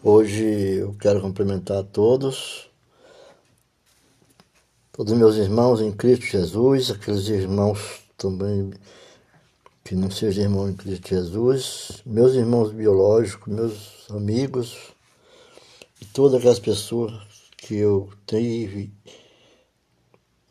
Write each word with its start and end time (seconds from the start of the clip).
Hoje 0.00 0.44
eu 0.44 0.94
quero 0.94 1.20
cumprimentar 1.20 1.78
a 1.78 1.82
todos, 1.82 2.70
todos 4.92 5.12
meus 5.12 5.34
irmãos 5.34 5.80
em 5.80 5.90
Cristo 5.90 6.24
Jesus, 6.24 6.92
aqueles 6.92 7.26
irmãos 7.26 8.04
também 8.16 8.70
que 9.84 9.96
não 9.96 10.08
sejam 10.08 10.44
irmãos 10.44 10.68
em 10.70 10.76
Cristo 10.76 11.08
Jesus, 11.08 12.00
meus 12.06 12.34
irmãos 12.34 12.70
biológicos, 12.70 13.52
meus 13.52 14.08
amigos 14.08 14.78
e 16.00 16.04
todas 16.04 16.38
aquelas 16.38 16.60
pessoas 16.60 17.20
que 17.56 17.74
eu 17.74 18.08
tive 18.24 18.92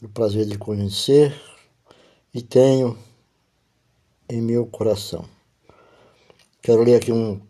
o 0.04 0.10
prazer 0.10 0.46
de 0.46 0.58
conhecer 0.58 1.34
e 2.34 2.42
tenho 2.42 2.98
em 4.28 4.42
meu 4.42 4.66
coração. 4.66 5.24
Quero 6.62 6.84
ler 6.84 6.96
aqui 6.96 7.14
um, 7.14 7.47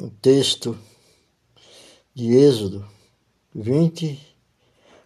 um 0.00 0.08
texto 0.08 0.78
de 2.14 2.34
Êxodo 2.34 2.86
20, 3.54 4.18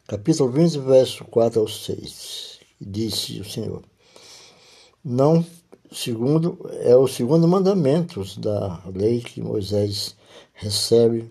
capítulo 0.07 0.53
20, 0.53 0.79
verso 0.79 1.25
4 1.25 1.61
ao 1.61 1.67
6. 1.67 2.61
Disse 2.81 3.41
o 3.41 3.45
Senhor: 3.45 3.83
Não, 5.05 5.45
segundo, 5.91 6.59
é 6.83 6.95
o 6.95 7.09
segundo 7.09 7.49
mandamento 7.49 8.23
da 8.39 8.81
lei 8.87 9.21
que 9.21 9.41
Moisés 9.41 10.15
recebe 10.53 11.29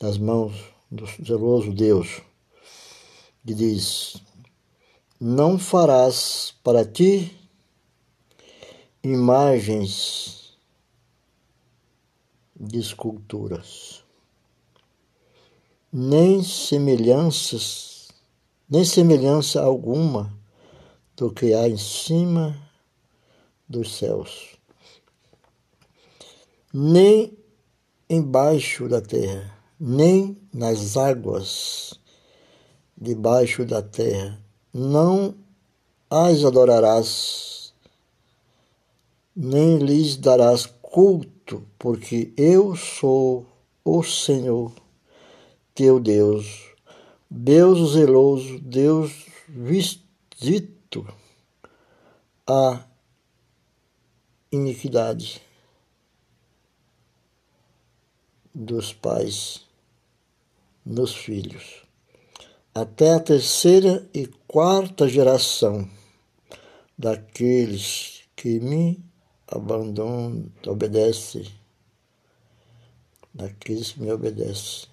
das 0.00 0.16
mãos 0.16 0.54
do 0.88 1.04
zeloso 1.24 1.72
Deus, 1.72 2.22
que 3.44 3.54
diz: 3.54 4.22
Não 5.20 5.58
farás 5.58 6.54
para 6.62 6.84
ti 6.84 7.36
imagens 9.02 10.37
de 12.58 12.78
esculturas, 12.78 14.02
nem 15.92 16.42
semelhanças, 16.42 18.08
nem 18.68 18.84
semelhança 18.84 19.62
alguma 19.62 20.36
do 21.16 21.30
que 21.30 21.54
há 21.54 21.68
em 21.68 21.76
cima 21.76 22.56
dos 23.68 23.96
céus, 23.96 24.56
nem 26.72 27.38
embaixo 28.10 28.88
da 28.88 29.00
terra, 29.00 29.56
nem 29.78 30.36
nas 30.52 30.96
águas 30.96 31.94
debaixo 32.96 33.64
da 33.64 33.80
terra. 33.80 34.42
Não 34.72 35.34
as 36.10 36.44
adorarás 36.44 37.72
nem 39.34 39.78
lhes 39.78 40.16
darás 40.16 40.66
culto, 40.66 41.37
porque 41.78 42.32
eu 42.36 42.76
sou 42.76 43.46
o 43.84 44.02
Senhor, 44.02 44.72
teu 45.74 45.98
Deus, 45.98 46.74
Deus 47.30 47.92
zeloso, 47.92 48.58
Deus 48.58 49.26
visito 49.48 51.06
a 52.46 52.84
iniquidade 54.52 55.40
dos 58.54 58.92
pais 58.92 59.66
nos 60.84 61.14
filhos, 61.14 61.82
até 62.74 63.14
a 63.14 63.20
terceira 63.20 64.08
e 64.12 64.26
quarta 64.46 65.08
geração 65.08 65.88
daqueles 66.98 68.22
que 68.34 68.58
me 68.58 69.02
abandona, 69.50 70.44
obedece 70.66 71.50
daqueles 73.32 73.92
que 73.92 74.00
me 74.00 74.12
obedecem. 74.12 74.88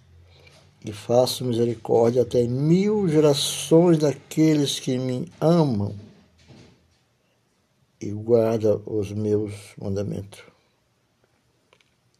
E 0.84 0.94
faço 0.94 1.44
misericórdia 1.44 2.22
até 2.22 2.44
mil 2.48 3.09
gerações 3.09 3.98
daqueles 3.98 4.80
que 4.80 4.98
me 4.98 5.32
amam 5.42 5.95
e 7.99 8.11
guarda 8.11 8.77
os 8.86 9.11
meus 9.11 9.54
mandamentos. 9.82 10.44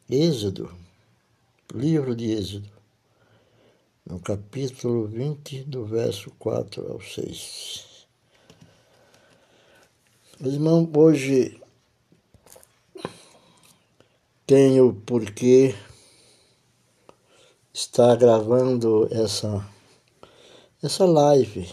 Êxodo, 0.10 0.74
livro 1.74 2.16
de 2.16 2.32
Êxodo, 2.32 2.70
no 4.04 4.20
capítulo 4.20 5.08
20, 5.08 5.64
do 5.64 5.86
verso 5.86 6.32
4 6.40 6.92
ao 6.92 7.00
6. 7.00 8.08
Meus 10.40 10.54
irmãos, 10.56 10.90
hoje 10.96 11.62
tenho 14.46 14.94
por 14.94 15.32
que 15.32 15.74
estar 17.74 18.16
gravando 18.16 19.08
essa, 19.12 19.68
essa 20.84 21.04
live, 21.04 21.68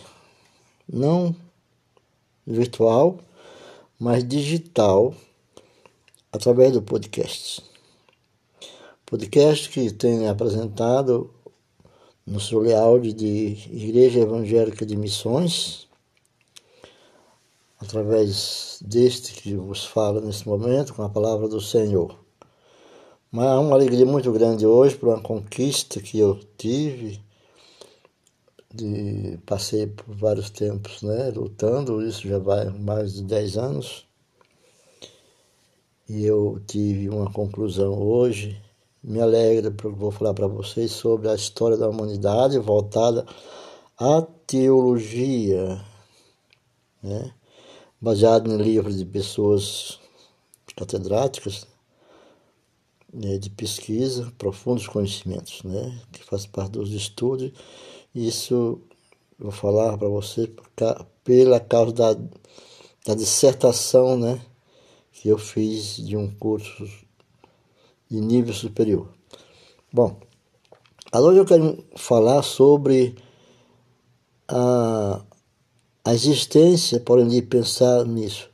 não 0.91 1.37
virtual, 2.47 3.19
mas 4.00 4.27
digital, 4.27 5.15
através 6.33 6.72
do 6.72 6.81
podcast. 6.81 7.62
Podcast 9.04 9.69
que 9.69 9.93
tem 9.93 10.27
apresentado 10.27 11.31
no 12.27 12.41
seu 12.41 12.60
layout 12.60 13.12
de 13.12 13.69
Igreja 13.71 14.21
Evangélica 14.21 14.87
de 14.87 14.97
Missões, 14.97 15.87
através 17.78 18.78
deste 18.81 19.34
que 19.34 19.54
vos 19.56 19.84
falo 19.84 20.22
nesse 20.22 20.49
momento, 20.49 20.94
com 20.94 21.03
a 21.03 21.10
palavra 21.10 21.47
do 21.49 21.60
Senhor. 21.60 22.22
Mas 23.32 23.47
é 23.47 23.54
uma 23.54 23.75
alegria 23.75 24.04
muito 24.04 24.31
grande 24.31 24.66
hoje 24.66 24.94
por 24.94 25.09
uma 25.09 25.22
conquista 25.22 26.03
que 26.03 26.19
eu 26.19 26.38
tive. 26.59 27.19
De, 28.75 29.38
passei 29.47 29.87
por 29.87 30.15
vários 30.15 30.50
tempos 30.50 31.00
né, 31.03 31.31
lutando, 31.31 32.06
isso 32.06 32.28
já 32.28 32.38
vai 32.38 32.69
mais 32.69 33.15
de 33.15 33.22
10 33.22 33.56
anos. 33.56 34.06
E 36.06 36.26
eu 36.26 36.60
tive 36.66 37.09
uma 37.09 37.32
conclusão 37.32 37.94
hoje. 37.98 38.60
Me 39.03 39.19
alegra 39.19 39.71
porque 39.71 39.97
vou 39.97 40.10
falar 40.10 40.34
para 40.34 40.47
vocês 40.47 40.92
sobre 40.92 41.31
a 41.31 41.34
história 41.34 41.78
da 41.78 41.88
humanidade 41.88 42.59
voltada 42.59 43.25
à 43.98 44.21
teologia, 44.47 45.82
né? 47.03 47.32
baseado 47.98 48.53
em 48.53 48.59
livros 48.59 48.98
de 48.98 49.06
pessoas 49.06 49.98
catedráticas 50.76 51.72
né, 53.12 53.37
de 53.37 53.50
pesquisa, 53.50 54.33
profundos 54.39 54.89
conhecimentos, 54.89 55.62
né, 55.65 56.00
que 56.11 56.25
faz 56.25 56.47
parte 56.47 56.73
dos 56.73 56.93
estudos. 56.93 57.53
Isso 58.15 58.81
vou 59.39 59.53
falar 59.53 59.99
para 59.99 60.09
você 60.09 60.50
pela 61.25 61.61
causa 61.61 61.93
da, 61.93 62.15
da 63.06 63.15
dissertação 63.15 64.17
né, 64.17 64.41
que 65.12 65.28
eu 65.28 65.37
fiz 65.37 65.97
de 65.97 66.17
um 66.17 66.31
curso 66.31 66.89
de 68.11 68.21
nível 68.21 68.55
superior. 68.55 69.09
Bom, 69.93 70.19
agora 71.11 71.37
eu 71.37 71.45
quero 71.45 71.84
falar 71.97 72.43
sobre 72.43 73.15
a, 74.49 75.22
a 76.05 76.15
existência, 76.15 77.01
podem 77.01 77.43
pensar 77.43 78.05
nisso. 78.05 78.51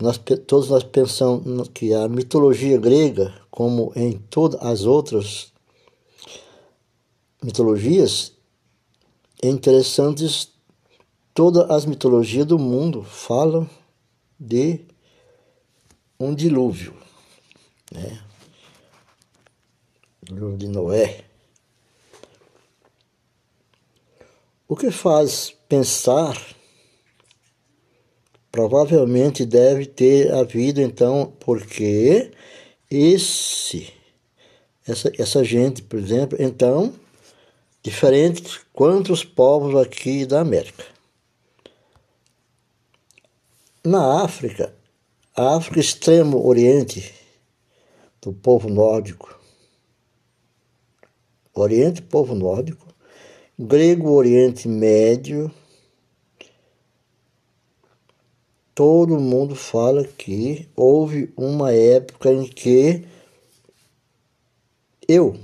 Nós, 0.00 0.18
todos 0.46 0.68
nós 0.68 0.82
pensamos 0.82 1.68
que 1.68 1.94
a 1.94 2.08
mitologia 2.08 2.76
grega 2.76 3.41
como 3.52 3.92
em 3.94 4.12
todas 4.12 4.58
as 4.62 4.84
outras 4.86 5.52
mitologias, 7.42 8.32
é 9.42 9.48
interessante, 9.48 10.48
todas 11.34 11.70
as 11.70 11.84
mitologias 11.84 12.46
do 12.46 12.58
mundo 12.58 13.04
falam 13.04 13.68
de 14.40 14.86
um 16.18 16.34
dilúvio, 16.34 16.96
né? 17.92 18.24
Dilúvio 20.22 20.56
de 20.56 20.68
Noé. 20.68 21.24
O 24.66 24.74
que 24.74 24.90
faz 24.90 25.54
pensar 25.68 26.42
provavelmente 28.50 29.44
deve 29.44 29.84
ter 29.84 30.32
havido 30.32 30.80
então, 30.80 31.34
porque 31.38 32.32
esse, 32.94 33.92
essa, 34.86 35.10
essa 35.18 35.42
gente, 35.42 35.82
por 35.82 35.98
exemplo, 35.98 36.36
então, 36.40 36.92
diferente 37.82 38.60
quantos 38.72 39.24
povos 39.24 39.74
aqui 39.80 40.26
da 40.26 40.40
América. 40.40 40.84
Na 43.82 44.22
África, 44.22 44.74
a 45.34 45.56
África 45.56 45.80
extremo 45.80 46.46
oriente 46.46 47.12
do 48.20 48.32
povo 48.32 48.68
nórdico, 48.68 49.40
Oriente, 51.54 52.00
povo 52.00 52.34
nórdico, 52.34 52.86
grego, 53.58 54.12
Oriente 54.12 54.66
Médio, 54.66 55.50
todo 58.82 59.20
mundo 59.20 59.54
fala 59.54 60.02
que 60.02 60.68
houve 60.74 61.32
uma 61.36 61.72
época 61.72 62.32
em 62.32 62.44
que 62.44 63.06
eu 65.06 65.38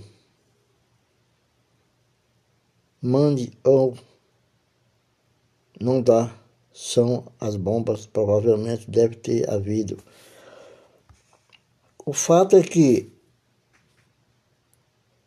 mande 3.01 3.53
ou 3.63 3.97
não 5.81 6.03
dá, 6.03 6.37
são 6.73 7.33
as 7.39 7.55
bombas, 7.55 8.07
provavelmente 8.07 8.91
deve 8.91 9.15
ter 9.15 9.49
havido. 9.49 10.03
O 12.05 12.13
fato 12.13 12.57
é 12.57 12.63
que 12.65 13.09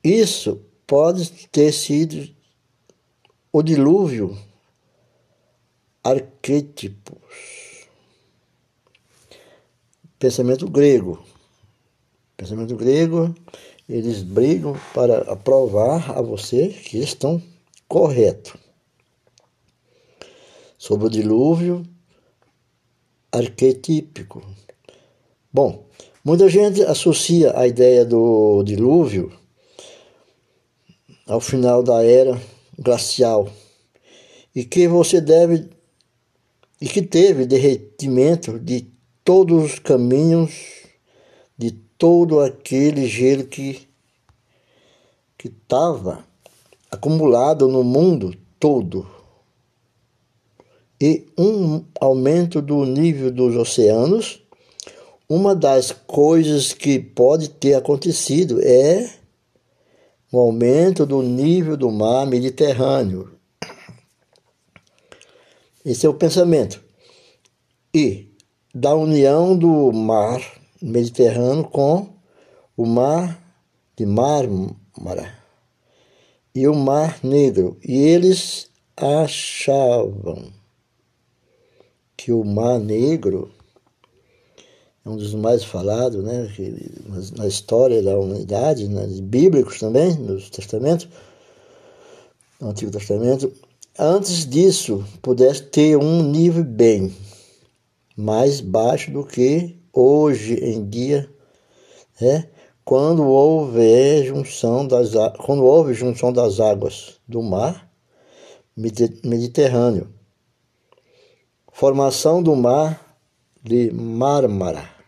isso 0.04 0.62
pode 0.86 1.48
ter 1.48 1.72
sido 1.72 2.30
o 3.54 3.64
dilúvio 3.64 4.38
arquétipos. 6.04 7.61
Pensamento 10.22 10.70
grego. 10.70 11.20
Pensamento 12.38 12.76
grego, 12.76 13.34
eles 13.90 14.22
brigam 14.22 14.80
para 14.94 15.36
provar 15.36 16.12
a 16.12 16.22
você 16.22 16.68
que 16.68 17.00
estão 17.00 17.42
corretos. 17.88 18.54
Sobre 20.78 21.08
o 21.08 21.10
dilúvio 21.10 21.84
arquetípico. 23.32 24.44
Bom, 25.52 25.88
muita 26.24 26.48
gente 26.48 26.84
associa 26.84 27.58
a 27.58 27.66
ideia 27.66 28.06
do 28.06 28.62
dilúvio 28.62 29.36
ao 31.26 31.42
final 31.42 31.82
da 31.82 32.04
era 32.04 32.40
glacial 32.78 33.52
e 34.54 34.64
que 34.66 34.88
você 34.88 35.20
deve 35.20 35.68
e 36.80 36.88
que 36.88 37.02
teve 37.02 37.48
derretimento 37.48 38.60
de 38.60 39.01
todos 39.24 39.74
os 39.74 39.80
caminhos 39.80 40.86
de 41.58 41.72
todo 41.72 42.40
aquele 42.40 43.08
gelo 43.08 43.46
que 43.46 43.88
que 45.38 45.48
estava 45.48 46.24
acumulado 46.92 47.68
no 47.68 47.84
mundo 47.84 48.36
todo 48.60 49.08
e 51.02 51.26
um 51.36 51.84
aumento 52.00 52.62
do 52.62 52.86
nível 52.86 53.32
dos 53.32 53.56
oceanos. 53.56 54.40
Uma 55.28 55.56
das 55.56 55.92
coisas 55.92 56.74
que 56.74 57.00
pode 57.00 57.50
ter 57.50 57.74
acontecido 57.74 58.62
é 58.62 59.12
o 60.32 60.38
aumento 60.38 61.06
do 61.06 61.24
nível 61.24 61.76
do 61.76 61.90
mar 61.90 62.28
Mediterrâneo. 62.28 63.32
Esse 65.84 66.06
é 66.06 66.10
o 66.10 66.14
pensamento. 66.14 66.84
E 67.92 68.31
da 68.74 68.96
união 68.96 69.58
do 69.58 69.92
mar 69.92 70.42
Mediterrâneo 70.82 71.66
com 71.66 72.10
o 72.76 72.86
mar 72.86 73.40
de 73.96 74.06
Mármara 74.06 75.32
e 76.56 76.68
o 76.68 76.74
mar 76.74 77.20
Negro. 77.24 77.78
E 77.84 77.94
eles 77.98 78.70
achavam 78.96 80.52
que 82.16 82.32
o 82.32 82.44
mar 82.44 82.80
Negro 82.80 83.52
é 85.06 85.10
um 85.10 85.18
dos 85.18 85.34
mais 85.34 85.64
falados 85.64 86.24
né, 86.24 86.48
na 87.36 87.48
história 87.48 88.02
da 88.02 88.18
humanidade, 88.18 88.88
nos 88.88 89.20
bíblicos 89.20 89.80
também, 89.80 90.16
nos 90.16 90.50
testamentos, 90.50 91.08
no 92.60 92.70
Antigo 92.70 92.92
Testamento, 92.92 93.52
antes 93.98 94.48
disso 94.48 95.04
pudesse 95.22 95.64
ter 95.64 95.98
um 95.98 96.22
nível 96.24 96.64
bem 96.64 97.12
mais 98.16 98.62
baixo 98.62 99.12
do 99.12 99.24
que 99.24 99.80
hoje 99.94 100.56
em 100.56 100.88
dia, 100.88 101.30
né, 102.20 102.50
quando 102.84 103.24
houve 103.24 104.24
junção 104.26 104.88
das 104.88 105.12
quando 105.38 105.64
houve 105.64 105.94
junção 105.94 106.32
das 106.32 106.60
águas 106.60 107.20
do 107.28 107.42
mar 107.42 107.90
Mediterrâneo, 108.76 110.10
formação 111.72 112.42
do 112.42 112.56
mar 112.56 113.18
de 113.64 113.92
Mármara 113.92 115.02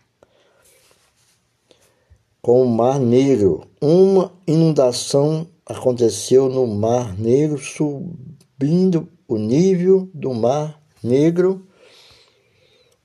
com 2.44 2.62
o 2.62 2.68
Mar 2.68 3.00
Negro. 3.00 3.66
Uma 3.80 4.30
inundação 4.46 5.46
aconteceu 5.64 6.46
no 6.50 6.66
Mar 6.66 7.18
Negro, 7.18 7.56
subindo 7.56 9.08
o 9.26 9.38
nível 9.38 10.10
do 10.12 10.34
Mar 10.34 10.78
Negro 11.02 11.66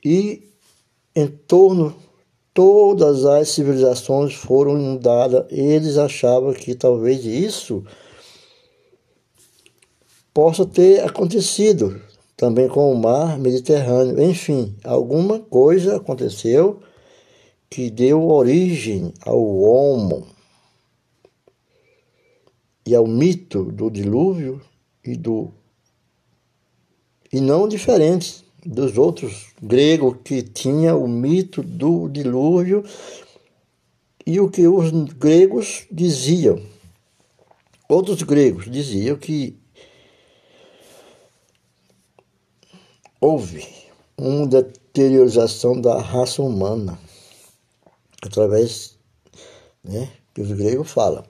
e 0.04 0.50
em 1.16 1.28
torno 1.28 1.96
todas 2.54 3.26
as 3.26 3.50
civilizações 3.50 4.34
foram 4.34 4.78
inundadas. 4.78 5.46
Eles 5.50 5.98
achavam 5.98 6.54
que 6.54 6.76
talvez 6.76 7.26
isso 7.26 7.84
possa 10.34 10.66
ter 10.66 11.04
acontecido 11.04 12.02
também 12.36 12.68
com 12.68 12.92
o 12.92 12.98
mar 12.98 13.38
Mediterrâneo. 13.38 14.22
Enfim, 14.22 14.76
alguma 14.84 15.40
coisa 15.40 15.98
aconteceu 15.98 16.80
que 17.70 17.90
deu 17.90 18.28
origem 18.28 19.14
ao 19.22 19.42
Homo 19.42 20.28
e 22.86 22.96
ao 22.96 23.06
mito 23.06 23.66
do 23.66 23.90
dilúvio 23.92 24.62
e 25.04 25.16
do 25.16 25.52
e 27.32 27.40
não 27.40 27.68
diferente 27.68 28.44
dos 28.66 28.98
outros 28.98 29.48
gregos 29.62 30.18
que 30.24 30.42
tinha 30.42 30.96
o 30.96 31.08
mito 31.08 31.64
do 31.64 32.08
dilúvio 32.10 32.84
e 34.26 34.40
o 34.40 34.50
que 34.50 34.68
os 34.68 34.92
gregos 35.14 35.86
diziam. 35.92 36.62
Outros 37.88 38.22
gregos 38.22 38.70
diziam 38.70 39.18
que 39.18 39.58
houve 43.20 43.68
uma 44.18 44.46
deteriorização 44.46 45.80
da 45.80 46.00
raça 46.02 46.42
humana 46.42 47.00
através 48.22 48.98
né, 49.84 50.12
que 50.34 50.42
os 50.42 50.52
gregos 50.52 50.92
falam. 50.92 51.24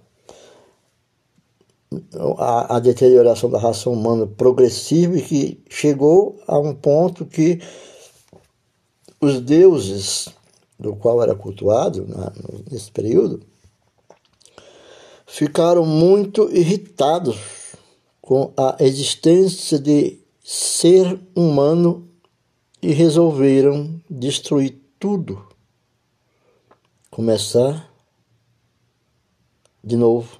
A, 2.37 2.75
a, 2.75 2.79
deterioração 2.79 3.49
da 3.49 3.57
raça 3.57 3.89
humana 3.89 4.27
progressiva 4.27 5.17
e 5.17 5.21
que 5.23 5.63
chegou 5.67 6.39
a 6.47 6.59
um 6.59 6.75
ponto 6.75 7.25
que 7.25 7.59
os 9.19 9.41
deuses 9.41 10.29
do 10.79 10.95
qual 10.95 11.23
era 11.23 11.33
cultuado 11.33 12.05
na, 12.07 12.31
nesse 12.69 12.91
período 12.91 13.41
ficaram 15.25 15.85
muito 15.85 16.49
irritados 16.55 17.37
com 18.21 18.53
a 18.55 18.77
existência 18.79 19.79
de 19.79 20.19
ser 20.43 21.19
humano 21.35 22.07
e 22.81 22.93
resolveram 22.93 24.01
destruir 24.09 24.79
tudo. 24.99 25.47
Começar 27.09 27.91
de 29.83 29.95
novo. 29.95 30.39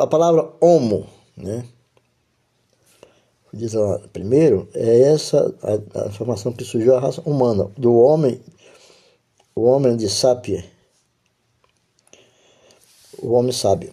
A 0.00 0.06
palavra 0.06 0.52
homo, 0.60 1.06
né? 1.36 1.64
Diz 3.52 3.72
lá, 3.72 3.98
primeiro, 4.12 4.68
é 4.74 5.00
essa 5.12 5.54
a, 5.62 6.06
a 6.06 6.10
formação 6.10 6.52
que 6.52 6.64
surgiu 6.64 6.94
a 6.94 7.00
raça 7.00 7.22
humana, 7.24 7.70
do 7.78 7.94
homem, 7.94 8.40
o 9.54 9.62
homem 9.62 9.96
de 9.96 10.08
sápia, 10.08 10.64
o 13.22 13.32
homem 13.32 13.52
sábio. 13.52 13.92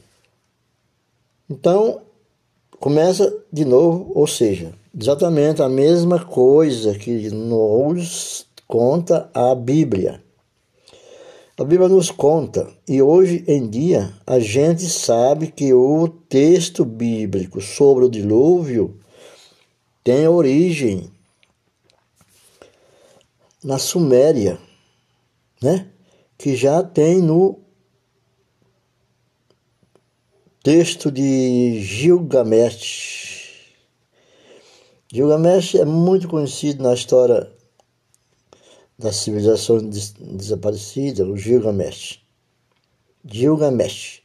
Então, 1.50 2.02
começa 2.80 3.32
de 3.52 3.64
novo, 3.64 4.12
ou 4.14 4.28
seja, 4.28 4.74
exatamente 5.00 5.62
a 5.62 5.70
mesma 5.70 6.24
coisa 6.26 6.98
que 6.98 7.30
nos 7.30 8.46
conta 8.68 9.30
a 9.34 9.56
Bíblia. 9.56 10.25
A 11.58 11.64
Bíblia 11.64 11.88
nos 11.88 12.12
conta, 12.12 12.70
e 12.86 13.02
hoje 13.02 13.46
em 13.48 13.70
dia 13.70 14.14
a 14.28 14.40
gente 14.40 14.90
sabe 14.90 15.50
que 15.50 15.74
o 15.74 16.10
texto 16.10 16.84
bíblico 16.84 17.62
sobre 17.62 18.04
o 18.04 18.10
dilúvio 18.10 19.00
tem 20.04 20.28
origem 20.28 21.10
na 23.64 23.80
Suméria, 23.80 24.60
né? 25.62 25.88
Que 26.38 26.58
já 26.58 26.84
tem 26.84 27.22
no 27.22 27.58
Texto 30.62 31.10
de 31.10 31.80
Gilgamesh. 31.80 33.72
Gilgamesh 35.10 35.76
é 35.76 35.86
muito 35.86 36.28
conhecido 36.28 36.84
na 36.84 36.94
história 36.94 37.50
da 38.98 39.12
civilização 39.12 39.78
desaparecida, 39.80 41.26
o 41.26 41.38
Gilgamesh. 41.38 42.22
Gilgamesh. 43.26 44.22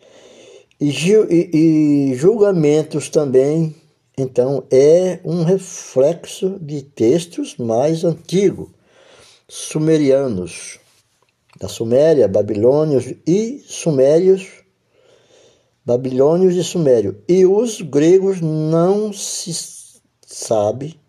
E, 0.80 0.90
e, 0.90 2.10
e 2.12 2.14
julgamentos 2.14 3.08
também, 3.08 3.74
então, 4.16 4.64
é 4.70 5.18
um 5.24 5.44
reflexo 5.44 6.58
de 6.60 6.82
textos 6.82 7.56
mais 7.56 8.04
antigos, 8.04 8.68
sumerianos, 9.48 10.78
da 11.58 11.68
Suméria, 11.68 12.28
babilônios 12.28 13.14
e 13.26 13.62
sumérios, 13.66 14.46
babilônios 15.84 16.54
e 16.54 16.62
sumérios. 16.62 17.16
E 17.26 17.46
os 17.46 17.80
gregos 17.80 18.40
não 18.40 19.12
se 19.12 19.52
sabe 20.26 21.00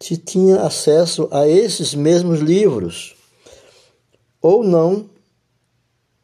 se 0.00 0.16
tinha 0.16 0.62
acesso 0.62 1.28
a 1.30 1.46
esses 1.46 1.94
mesmos 1.94 2.40
livros 2.40 3.16
ou 4.40 4.62
não, 4.62 5.10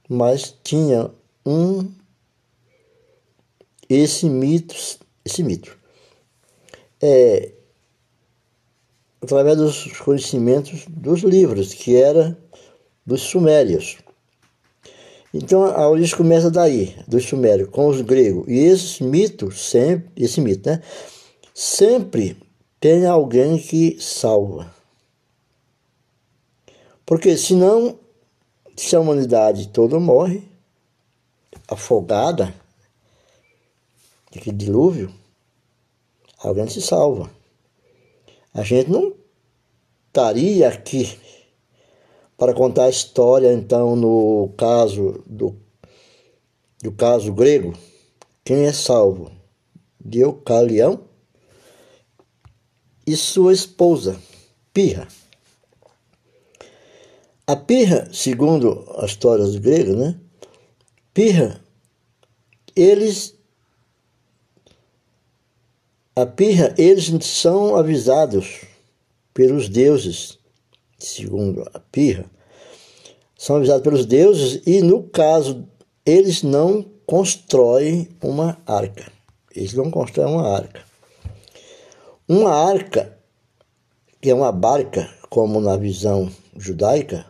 mas 0.09 0.55
tinha 0.63 1.11
um 1.45 1.91
esse 3.89 4.29
mito, 4.29 4.75
esse 5.25 5.43
mito. 5.43 5.77
É, 7.03 7.53
através 9.23 9.57
dos 9.57 9.99
conhecimentos 9.99 10.85
dos 10.89 11.21
livros, 11.21 11.75
que 11.75 11.97
era 11.97 12.39
dos 13.05 13.23
sumérios. 13.23 13.99
Então 15.33 15.65
a 15.65 15.89
origem 15.89 16.17
começa 16.17 16.51
daí, 16.51 16.97
dos 17.09 17.25
sumérios, 17.25 17.69
com 17.71 17.89
os 17.89 18.01
gregos. 18.01 18.47
E 18.49 18.59
esse 18.59 19.03
mito 19.03 19.51
sempre, 19.51 20.11
esse 20.17 20.41
mito, 20.41 20.69
né? 20.69 20.81
Sempre 21.53 22.37
tem 22.85 23.07
alguém 23.07 23.57
que 23.57 23.99
salva. 23.99 24.71
Porque 27.07 27.35
senão, 27.35 27.99
se 28.77 28.95
a 28.95 29.01
humanidade 29.01 29.69
toda 29.69 29.99
morre, 29.99 30.47
afogada, 31.67 32.55
de 34.31 34.53
dilúvio, 34.53 35.11
alguém 36.37 36.69
se 36.69 36.83
salva. 36.83 37.31
A 38.53 38.63
gente 38.63 38.91
não 38.91 39.15
estaria 40.09 40.69
aqui 40.69 41.19
para 42.37 42.53
contar 42.53 42.85
a 42.85 42.91
história, 42.91 43.51
então, 43.55 43.97
no 43.97 44.53
caso 44.59 45.25
do, 45.25 45.57
do 46.83 46.93
caso 46.93 47.33
grego, 47.33 47.73
quem 48.45 48.67
é 48.67 48.75
salvo? 48.75 49.33
Deucalião 49.99 51.14
e 53.07 53.17
sua 53.17 53.53
esposa, 53.53 54.19
Pirra. 54.73 55.09
A 57.47 57.55
Pirra, 57.57 58.09
segundo 58.13 58.91
as 58.97 59.11
histórias 59.11 59.57
gregas, 59.57 59.97
né? 59.97 60.19
Pirra, 61.13 61.61
eles 62.75 63.35
a 66.17 66.25
Pirra, 66.25 66.75
eles 66.79 67.13
são 67.27 67.77
avisados 67.77 68.61
pelos 69.35 69.69
deuses, 69.69 70.39
segundo 70.97 71.69
a 71.75 71.81
Pirra, 71.81 72.25
são 73.37 73.57
avisados 73.57 73.83
pelos 73.83 74.07
deuses 74.07 74.63
e 74.65 74.81
no 74.81 75.03
caso 75.03 75.69
eles 76.07 76.43
não 76.43 76.85
constroem 77.05 78.09
uma 78.23 78.59
arca. 78.67 79.11
Eles 79.55 79.75
não 79.75 79.91
constroem 79.91 80.33
uma 80.33 80.49
arca. 80.49 80.94
Uma 82.27 82.55
arca, 82.55 83.19
que 84.19 84.31
é 84.31 84.35
uma 84.35 84.51
barca, 84.51 85.11
como 85.29 85.61
na 85.61 85.77
visão 85.77 86.33
judaica, 86.57 87.27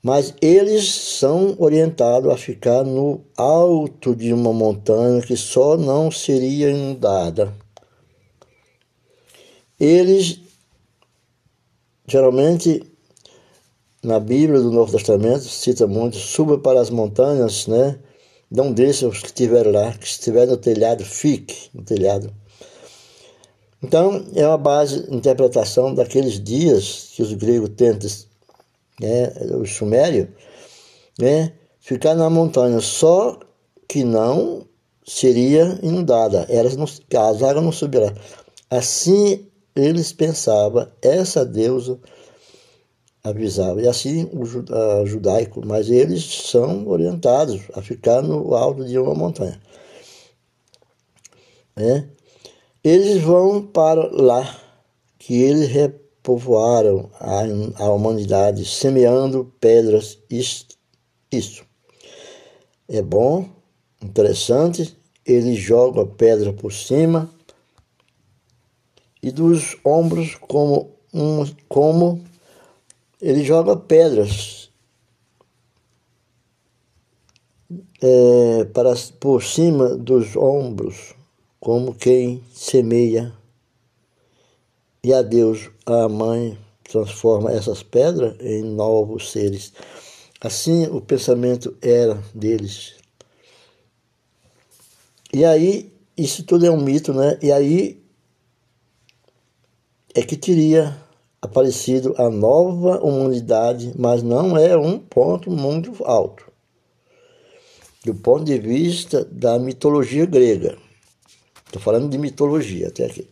mas 0.00 0.32
eles 0.40 0.94
são 0.94 1.56
orientados 1.58 2.32
a 2.32 2.36
ficar 2.36 2.84
no 2.84 3.24
alto 3.36 4.14
de 4.14 4.32
uma 4.32 4.52
montanha 4.52 5.20
que 5.22 5.36
só 5.36 5.76
não 5.76 6.08
seria 6.08 6.70
inundada. 6.70 7.52
Eles, 9.80 10.38
geralmente, 12.06 12.80
na 14.04 14.20
Bíblia 14.20 14.60
do 14.60 14.70
Novo 14.70 14.92
Testamento, 14.92 15.42
cita 15.42 15.84
muito, 15.88 16.16
suba 16.16 16.58
para 16.58 16.80
as 16.80 16.90
montanhas, 16.90 17.66
né? 17.66 17.98
Não 18.48 18.72
deixe 18.72 19.04
os 19.04 19.18
que 19.18 19.26
estiverem 19.26 19.72
lá, 19.72 19.92
que 19.92 20.06
estiver 20.06 20.46
no 20.46 20.56
telhado, 20.56 21.04
fique 21.04 21.70
no 21.74 21.82
telhado. 21.82 22.32
Então, 23.82 24.24
é 24.34 24.46
uma 24.46 24.58
base 24.58 25.06
interpretação 25.12 25.92
daqueles 25.94 26.42
dias 26.42 27.10
que 27.14 27.22
os 27.22 27.32
gregos 27.34 27.70
tentam, 27.76 28.08
né, 29.00 29.32
os 29.60 29.72
sumérios, 29.72 30.28
né, 31.18 31.52
ficar 31.80 32.14
na 32.14 32.30
montanha, 32.30 32.80
só 32.80 33.40
que 33.88 34.04
não 34.04 34.64
seria 35.04 35.78
inundada, 35.82 36.46
elas 36.48 36.76
não, 36.76 36.84
as 36.84 37.42
águas 37.42 37.64
não 37.64 37.72
subirão. 37.72 38.12
Assim 38.70 39.46
eles 39.74 40.12
pensavam, 40.12 40.86
essa 41.00 41.44
deusa 41.44 41.98
avisava, 43.24 43.80
e 43.82 43.88
assim 43.88 44.30
o 44.32 45.06
judaico, 45.06 45.64
mas 45.64 45.90
eles 45.90 46.24
são 46.50 46.86
orientados 46.88 47.60
a 47.74 47.82
ficar 47.82 48.22
no 48.22 48.54
alto 48.54 48.84
de 48.84 48.98
uma 48.98 49.14
montanha. 49.14 49.60
Né? 51.74 52.08
Eles 52.84 53.22
vão 53.22 53.64
para 53.64 54.10
lá, 54.10 54.60
que 55.16 55.40
eles 55.40 55.68
repovoaram 55.68 57.08
a, 57.20 57.84
a 57.84 57.92
humanidade, 57.92 58.64
semeando 58.64 59.52
pedras. 59.60 60.18
Isso, 60.28 61.64
é 62.88 63.00
bom, 63.00 63.48
interessante. 64.02 64.96
Eles 65.24 65.60
jogam 65.60 66.02
a 66.02 66.06
pedra 66.06 66.52
por 66.52 66.72
cima 66.72 67.30
e 69.22 69.30
dos 69.30 69.76
ombros 69.84 70.34
como 70.34 70.90
um, 71.14 71.44
como 71.68 72.24
ele 73.20 73.44
joga 73.44 73.76
pedras 73.76 74.68
é, 78.02 78.64
para 78.64 78.92
por 79.20 79.40
cima 79.44 79.90
dos 79.90 80.34
ombros 80.34 81.14
como 81.62 81.94
quem 81.94 82.42
semeia. 82.52 83.32
E 85.04 85.14
a 85.14 85.22
Deus, 85.22 85.70
a 85.86 86.08
mãe, 86.08 86.58
transforma 86.82 87.52
essas 87.52 87.84
pedras 87.84 88.34
em 88.40 88.64
novos 88.64 89.30
seres. 89.30 89.72
Assim 90.40 90.86
o 90.88 91.00
pensamento 91.00 91.76
era 91.80 92.20
deles. 92.34 92.96
E 95.32 95.44
aí, 95.44 95.92
isso 96.16 96.42
tudo 96.42 96.66
é 96.66 96.70
um 96.70 96.80
mito, 96.80 97.14
né? 97.14 97.38
E 97.40 97.52
aí 97.52 98.02
é 100.16 100.22
que 100.22 100.36
teria 100.36 101.00
aparecido 101.40 102.12
a 102.18 102.28
nova 102.28 102.98
humanidade, 103.04 103.92
mas 103.96 104.20
não 104.20 104.56
é 104.56 104.76
um 104.76 104.98
ponto 104.98 105.48
muito 105.48 106.04
alto. 106.04 106.50
Do 108.04 108.16
ponto 108.16 108.44
de 108.44 108.58
vista 108.58 109.24
da 109.24 109.60
mitologia 109.60 110.26
grega. 110.26 110.81
Estou 111.72 111.80
falando 111.80 112.10
de 112.10 112.18
mitologia 112.18 112.88
até 112.88 113.06
aqui. 113.06 113.26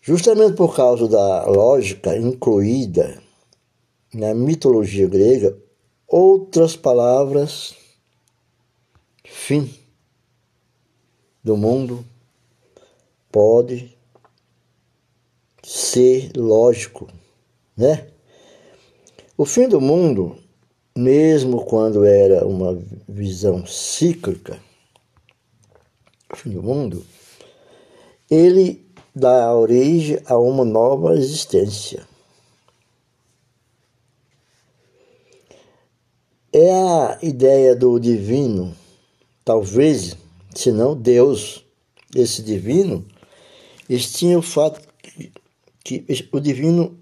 Justamente 0.00 0.54
por 0.54 0.76
causa 0.76 1.08
da 1.08 1.44
lógica 1.44 2.16
incluída 2.16 3.20
na 4.14 4.32
mitologia 4.32 5.08
grega, 5.08 5.58
outras 6.06 6.76
palavras, 6.76 7.74
fim 9.24 9.68
do 11.42 11.56
mundo, 11.56 12.04
pode 13.32 13.92
ser 15.64 16.30
lógico, 16.36 17.08
né? 17.76 18.06
O 19.36 19.44
fim 19.44 19.66
do 19.66 19.80
mundo, 19.80 20.38
mesmo 20.96 21.64
quando 21.64 22.04
era 22.04 22.46
uma 22.46 22.80
visão 23.08 23.66
cíclica, 23.66 24.67
fim 26.36 26.50
do 26.50 26.62
mundo, 26.62 27.04
ele 28.30 28.86
dá 29.14 29.54
origem 29.54 30.20
a 30.26 30.36
uma 30.36 30.64
nova 30.64 31.16
existência. 31.16 32.06
É 36.52 36.72
a 36.72 37.18
ideia 37.22 37.74
do 37.74 37.98
divino, 37.98 38.74
talvez, 39.44 40.16
se 40.54 40.72
não 40.72 40.94
Deus, 40.96 41.64
esse 42.14 42.42
divino, 42.42 43.06
eles 43.88 44.12
tinham 44.12 44.40
o 44.40 44.42
fato 44.42 44.80
que 45.84 46.04
o 46.32 46.40
divino 46.40 46.98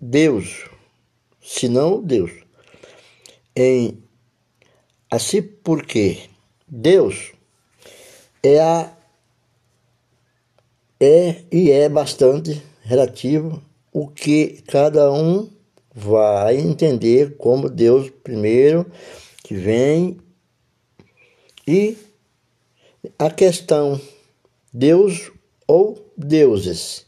Deus, 0.00 0.68
se 1.40 1.68
não 1.68 2.02
Deus, 2.02 2.30
em 3.54 4.02
assim 5.10 5.42
porque 5.42 6.28
Deus 6.66 7.32
é 8.42 8.60
a 8.60 8.96
é 10.98 11.44
e 11.50 11.70
é 11.70 11.88
bastante 11.88 12.62
relativo 12.82 13.62
o 13.92 14.06
que 14.08 14.62
cada 14.66 15.10
um 15.12 15.50
vai 15.94 16.56
entender 16.56 17.36
como 17.36 17.70
Deus 17.70 18.10
primeiro 18.22 18.90
que 19.42 19.54
vem 19.54 20.18
e 21.66 21.96
a 23.18 23.30
questão 23.30 24.00
Deus 24.72 25.32
ou 25.66 26.12
deuses, 26.16 27.06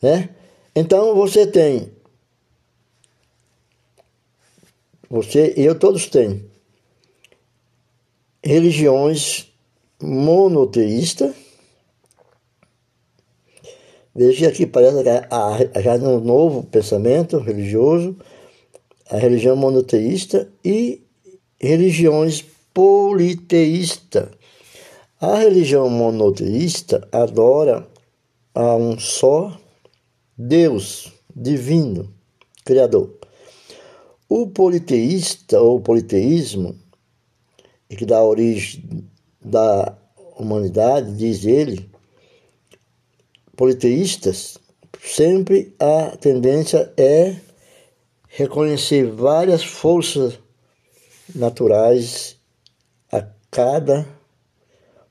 né? 0.00 0.34
Então 0.74 1.14
você 1.14 1.46
tem, 1.46 1.92
você 5.08 5.54
e 5.56 5.64
eu 5.64 5.78
todos 5.78 6.06
têm 6.06 6.51
religiões 8.42 9.52
monoteístas. 10.02 11.34
Veja 14.14 14.48
aqui 14.48 14.66
parece 14.66 15.02
que 15.02 15.80
já 15.80 15.96
no 15.96 16.20
novo 16.20 16.64
pensamento 16.64 17.38
religioso, 17.38 18.16
a 19.08 19.16
religião 19.16 19.56
monoteísta 19.56 20.50
e 20.64 21.02
religiões 21.58 22.44
politeístas. 22.74 24.28
A 25.20 25.36
religião 25.36 25.88
monoteísta 25.88 27.06
adora 27.12 27.86
a 28.54 28.74
um 28.74 28.98
só 28.98 29.56
Deus 30.36 31.12
divino, 31.34 32.12
criador. 32.64 33.14
O 34.28 34.48
politeísta 34.48 35.60
ou 35.60 35.80
politeísmo, 35.80 36.76
que 37.96 38.06
dá 38.06 38.22
origem 38.22 39.08
da 39.40 39.96
humanidade, 40.36 41.16
diz 41.16 41.44
ele, 41.44 41.90
politeístas, 43.56 44.58
sempre 45.00 45.74
a 45.78 46.16
tendência 46.16 46.92
é 46.96 47.36
reconhecer 48.28 49.10
várias 49.10 49.62
forças 49.62 50.38
naturais 51.34 52.36
a 53.10 53.26
cada 53.50 54.06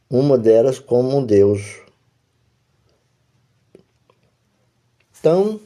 uma 0.10 0.38
delas 0.38 0.80
como 0.80 1.18
um 1.18 1.26
Deus. 1.26 1.82
Então, 5.20 5.60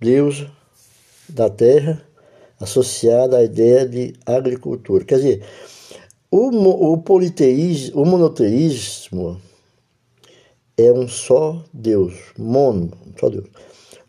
Deus 0.00 0.46
da 1.28 1.50
terra 1.50 2.06
associada 2.60 3.38
à 3.38 3.44
ideia 3.44 3.86
de 3.86 4.14
agricultura. 4.24 5.04
Quer 5.04 5.16
dizer, 5.16 5.44
o, 6.30 6.92
o 6.92 6.98
politeísmo, 6.98 8.02
o 8.02 8.06
monoteísmo 8.06 9.40
é 10.76 10.92
um 10.92 11.06
só 11.06 11.62
Deus, 11.72 12.14
mono, 12.38 12.90
só 13.18 13.28
Deus. 13.28 13.46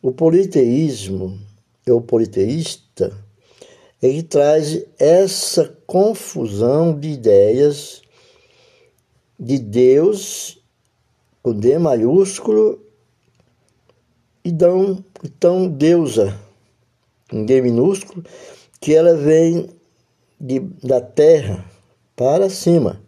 O 0.02 0.12
politeísmo, 0.12 1.40
é 1.86 1.94
o 1.94 2.02
politeísta, 2.02 3.16
é 4.02 4.10
que 4.10 4.24
traz 4.24 4.86
essa 5.00 5.78
confusão 5.86 6.98
de 6.98 7.10
ideias 7.10 8.02
de 9.40 9.60
Deus 9.60 10.60
com 11.44 11.54
D 11.54 11.78
maiúsculo 11.78 12.80
e 14.44 14.52
dão 14.52 15.04
então 15.24 15.68
deusa 15.68 16.45
em 17.32 17.46
D 17.46 17.62
minúsculo 17.62 18.24
que 18.80 18.94
ela 18.94 19.16
vem 19.16 19.70
de, 20.40 20.60
da 20.60 21.02
terra 21.02 21.66
para 22.16 22.50
cima. 22.50 23.02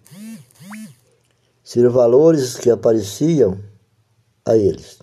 Seriam 1.64 1.92
valores 1.92 2.56
que 2.56 2.70
apareciam 2.70 3.62
a 4.46 4.56
eles. 4.56 5.00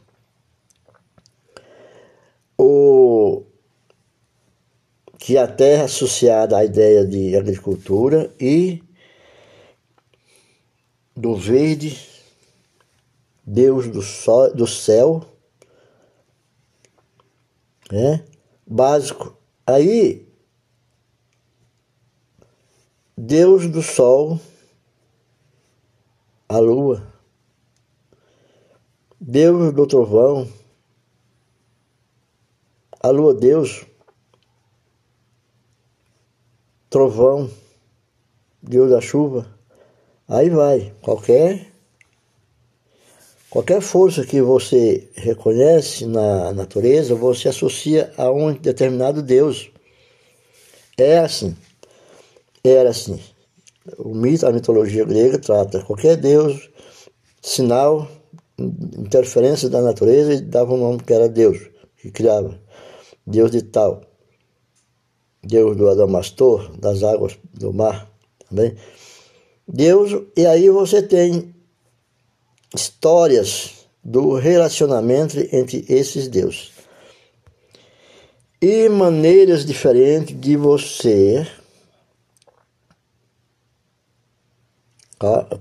O 2.56 3.44
que 5.18 5.38
a 5.38 5.46
terra 5.46 5.84
associada 5.84 6.56
à 6.56 6.64
ideia 6.64 7.06
de 7.06 7.36
agricultura 7.36 8.34
e 8.40 8.82
do 11.16 11.36
verde, 11.36 11.98
Deus 13.46 13.86
do, 13.88 14.02
sol, 14.02 14.52
do 14.54 14.66
céu, 14.66 15.24
né? 17.90 18.24
Básico. 18.66 19.36
Aí, 19.66 20.28
Deus 23.16 23.68
do 23.68 23.82
sol, 23.82 24.40
a 26.48 26.58
lua, 26.58 27.12
Deus 29.20 29.72
do 29.72 29.86
trovão, 29.86 30.48
a 33.00 33.08
lua 33.10 33.34
Deus, 33.34 33.86
trovão, 36.90 37.50
Deus 38.62 38.90
da 38.90 39.00
chuva, 39.00 39.54
Aí 40.26 40.48
vai, 40.48 40.94
qualquer 41.02 41.70
qualquer 43.54 43.80
força 43.80 44.26
que 44.26 44.42
você 44.42 45.08
reconhece 45.14 46.06
na 46.06 46.52
natureza, 46.52 47.14
você 47.14 47.48
associa 47.48 48.12
a 48.16 48.28
um 48.28 48.52
determinado 48.52 49.22
Deus. 49.22 49.70
É 50.98 51.18
assim. 51.18 51.56
Era 52.64 52.90
assim. 52.90 53.20
O 53.96 54.12
mito, 54.12 54.44
a 54.44 54.50
mitologia 54.50 55.04
grega 55.04 55.38
trata 55.38 55.84
qualquer 55.84 56.16
Deus, 56.16 56.68
sinal, 57.40 58.08
interferência 58.58 59.68
da 59.68 59.80
natureza 59.80 60.34
e 60.34 60.40
dava 60.40 60.74
um 60.74 60.78
nome 60.78 60.98
que 61.04 61.12
era 61.12 61.28
Deus, 61.28 61.58
que 61.96 62.10
criava. 62.10 62.60
Deus 63.24 63.52
de 63.52 63.62
tal. 63.62 64.00
Deus 65.44 65.76
do 65.76 65.88
Adamastor, 65.88 66.76
das 66.76 67.04
águas 67.04 67.38
do 67.52 67.72
mar, 67.72 68.10
também. 68.48 68.74
Deus, 69.68 70.10
e 70.36 70.44
aí 70.44 70.68
você 70.70 71.00
tem 71.00 71.53
histórias 72.74 73.86
do 74.02 74.34
relacionamento 74.34 75.38
entre 75.52 75.84
esses 75.88 76.28
deuses. 76.28 76.72
E 78.60 78.88
maneiras 78.88 79.64
diferentes 79.64 80.38
de 80.38 80.56
você 80.56 81.46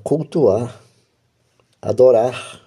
cultuar, 0.03 0.81
adorar. 1.81 2.61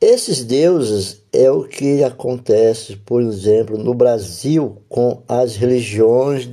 Esses 0.00 0.42
deuses 0.42 1.22
é 1.32 1.50
o 1.50 1.64
que 1.64 2.02
acontece, 2.02 2.96
por 2.96 3.22
exemplo, 3.22 3.76
no 3.76 3.94
Brasil 3.94 4.82
com 4.88 5.22
as 5.28 5.56
religiões 5.56 6.48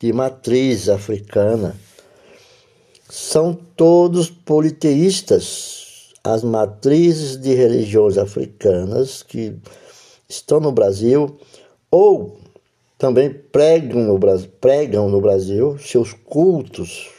de 0.00 0.12
matriz 0.12 0.88
africana. 0.88 1.76
São 3.14 3.52
todos 3.52 4.30
politeístas. 4.30 6.14
As 6.24 6.42
matrizes 6.42 7.36
de 7.36 7.52
religiões 7.52 8.16
africanas 8.16 9.22
que 9.22 9.54
estão 10.26 10.58
no 10.58 10.72
Brasil 10.72 11.38
ou 11.90 12.40
também 12.96 13.28
pregam 13.30 14.00
no, 14.04 14.18
pregam 14.58 15.10
no 15.10 15.20
Brasil 15.20 15.76
seus 15.78 16.14
cultos. 16.14 17.10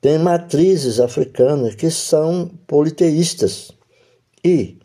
Tem 0.00 0.18
matrizes 0.18 1.00
africanas 1.00 1.74
que 1.74 1.90
são 1.90 2.50
politeístas 2.66 3.72
e 4.42 4.78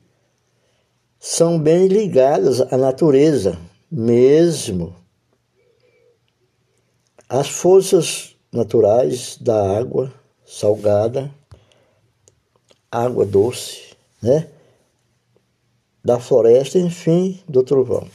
são 1.18 1.58
bem 1.58 1.88
ligadas 1.88 2.60
à 2.60 2.76
natureza, 2.76 3.58
mesmo 3.90 4.94
as 7.30 7.48
forças 7.48 8.37
naturais 8.52 9.38
da 9.40 9.78
água 9.78 10.14
salgada, 10.46 11.32
água 12.92 13.26
doce, 13.26 13.96
né? 14.22 14.50
da 16.08 16.20
floresta, 16.22 16.80
enfim, 16.80 17.38
do 17.50 17.62
trovão. 17.64 18.08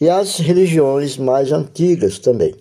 E 0.00 0.08
as 0.08 0.38
religiões 0.38 1.18
mais 1.18 1.52
antigas 1.52 2.18
também. 2.18 2.56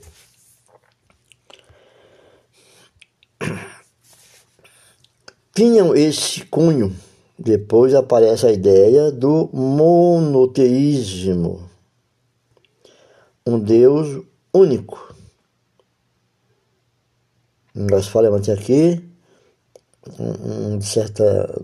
Tinham 5.55 5.95
esse 5.95 6.43
cunho. 6.45 6.93
Depois 7.39 7.93
aparece 7.93 8.45
a 8.45 8.51
ideia 8.51 9.09
do 9.09 9.49
monoteísmo. 9.53 11.69
Um 13.47 13.57
Deus 13.57 14.21
único. 14.53 15.14
Nós 17.75 18.07
falamos 18.07 18.47
aqui 18.47 19.03
um, 20.17 20.75
um 20.75 20.81
certa 20.81 21.61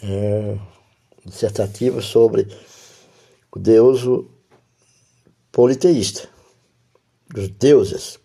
é, 0.00 0.56
dissertativa 1.26 2.00
sobre 2.00 2.46
o 3.50 3.58
Deus 3.58 4.02
politeísta, 5.50 6.28
os 7.36 7.48
deuses. 7.48 8.20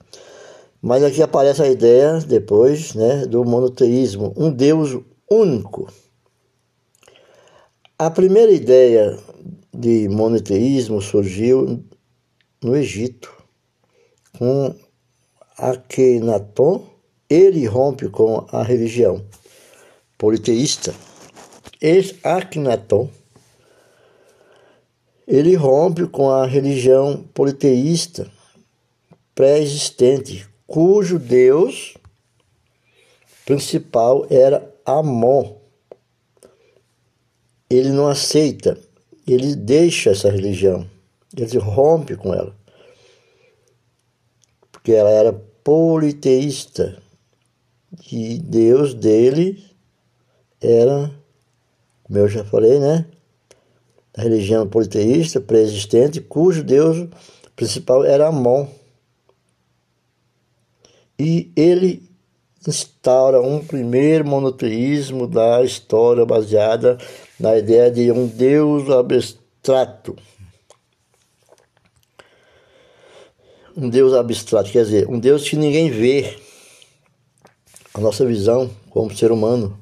Mas 0.80 1.04
aqui 1.04 1.20
aparece 1.24 1.64
a 1.64 1.68
ideia 1.68 2.20
depois 2.20 2.94
né, 2.94 3.26
do 3.26 3.44
monoteísmo, 3.44 4.32
um 4.38 4.52
Deus 4.52 5.04
único. 5.28 5.92
A 7.98 8.12
primeira 8.12 8.52
ideia 8.52 9.18
de 9.74 10.08
monoteísmo 10.10 11.02
surgiu 11.02 11.84
no 12.64 12.76
Egito 12.76 13.36
com 14.38 14.76
Akhenaton, 15.58 16.86
ele 17.30 17.66
rompe 17.66 18.08
com 18.10 18.46
a 18.52 18.64
religião 18.64 19.26
politeísta, 20.18 20.94
esse 21.82 22.18
Akhenaton, 22.24 23.10
ele 25.28 25.56
rompe 25.56 26.08
com 26.08 26.30
a 26.30 26.46
religião 26.46 27.24
politeísta 27.34 28.32
pré-existente, 29.36 30.48
cujo 30.66 31.20
deus 31.20 31.96
principal 33.46 34.26
era 34.30 34.74
Amon. 34.86 35.58
Ele 37.70 37.90
não 37.90 38.08
aceita, 38.08 38.80
ele 39.28 39.56
deixa 39.56 40.10
essa 40.10 40.32
religião, 40.32 40.90
ele 41.36 41.58
rompe 41.58 42.16
com 42.16 42.34
ela, 42.34 42.56
porque 44.72 44.94
ela 44.94 45.10
era 45.10 45.47
politeísta 45.68 46.98
e 48.10 48.38
Deus 48.38 48.94
dele 48.94 49.62
era, 50.62 51.12
como 52.04 52.20
eu 52.20 52.30
já 52.30 52.42
falei, 52.46 52.80
né? 52.80 53.06
A 54.16 54.22
religião 54.22 54.66
politeísta 54.66 55.42
pré-existente, 55.42 56.22
cujo 56.22 56.64
Deus 56.64 57.10
principal 57.54 58.06
era 58.06 58.30
Amon. 58.30 58.66
E 61.20 61.52
ele 61.54 62.10
instaura 62.66 63.42
um 63.42 63.60
primeiro 63.60 64.26
monoteísmo 64.26 65.28
da 65.28 65.62
história 65.66 66.26
baseada 66.26 66.98
na 67.38 67.58
ideia 67.58 67.92
de 67.92 68.10
um 68.10 68.26
Deus 68.26 68.90
abstrato. 68.90 70.16
Um 73.78 73.90
Deus 73.90 74.14
abstrato, 74.14 74.72
quer 74.72 74.84
dizer, 74.84 75.08
um 75.08 75.20
Deus 75.20 75.48
que 75.48 75.56
ninguém 75.56 75.92
vê. 75.92 76.36
A 77.94 78.02
nossa 78.02 78.26
visão 78.26 78.70
como 78.90 79.16
ser 79.16 79.32
humano 79.32 79.78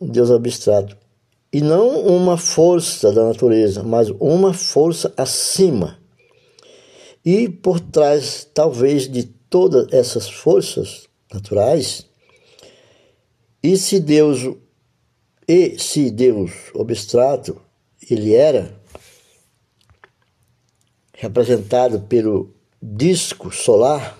um 0.00 0.06
Deus 0.06 0.30
abstrato. 0.30 0.96
E 1.52 1.60
não 1.60 2.00
uma 2.02 2.36
força 2.36 3.12
da 3.12 3.24
natureza, 3.24 3.82
mas 3.82 4.08
uma 4.20 4.52
força 4.52 5.12
acima. 5.16 5.98
E 7.24 7.48
por 7.48 7.80
trás, 7.80 8.46
talvez, 8.52 9.08
de 9.08 9.24
todas 9.24 9.92
essas 9.92 10.28
forças 10.28 11.08
naturais, 11.32 12.06
e 13.62 13.76
se 13.76 13.98
Deus, 13.98 14.40
e 15.48 15.78
se 15.78 16.10
Deus 16.10 16.50
abstrato, 16.78 17.60
ele 18.10 18.34
era 18.34 18.78
representado 21.24 22.00
pelo 22.00 22.54
disco 22.82 23.50
solar, 23.50 24.18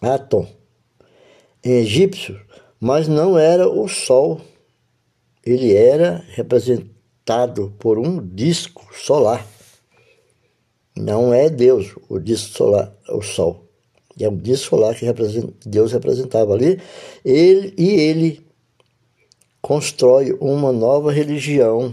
Atom, 0.00 0.46
em 1.62 1.72
egípcio, 1.72 2.40
mas 2.80 3.06
não 3.06 3.38
era 3.38 3.68
o 3.68 3.86
Sol. 3.86 4.40
Ele 5.44 5.74
era 5.74 6.24
representado 6.30 7.72
por 7.78 7.98
um 7.98 8.26
disco 8.26 8.88
solar. 8.94 9.46
Não 10.96 11.34
é 11.34 11.50
Deus, 11.50 11.94
o 12.08 12.18
disco 12.18 12.56
solar, 12.56 12.94
o 13.10 13.20
Sol. 13.20 13.66
É 14.18 14.26
um 14.28 14.36
disco 14.36 14.70
solar 14.70 14.94
que 14.94 15.04
Deus 15.66 15.92
representava 15.92 16.54
ali. 16.54 16.80
Ele, 17.22 17.74
e 17.76 17.90
ele 17.90 18.46
constrói 19.60 20.32
uma 20.40 20.72
nova 20.72 21.12
religião. 21.12 21.92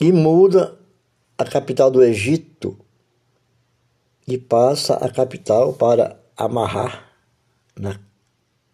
E 0.00 0.10
muda 0.12 0.78
a 1.36 1.44
capital 1.44 1.90
do 1.90 2.02
Egito 2.02 2.78
e 4.26 4.38
passa 4.38 4.94
a 4.94 5.10
capital 5.10 5.74
para 5.74 6.18
amarrar 6.36 7.12
na 7.78 8.00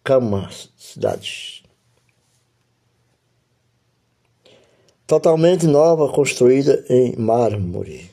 cama 0.03 0.49
cidade. 0.77 1.65
Totalmente 5.05 5.65
nova, 5.67 6.11
construída 6.11 6.85
em 6.89 7.15
mármore. 7.17 8.11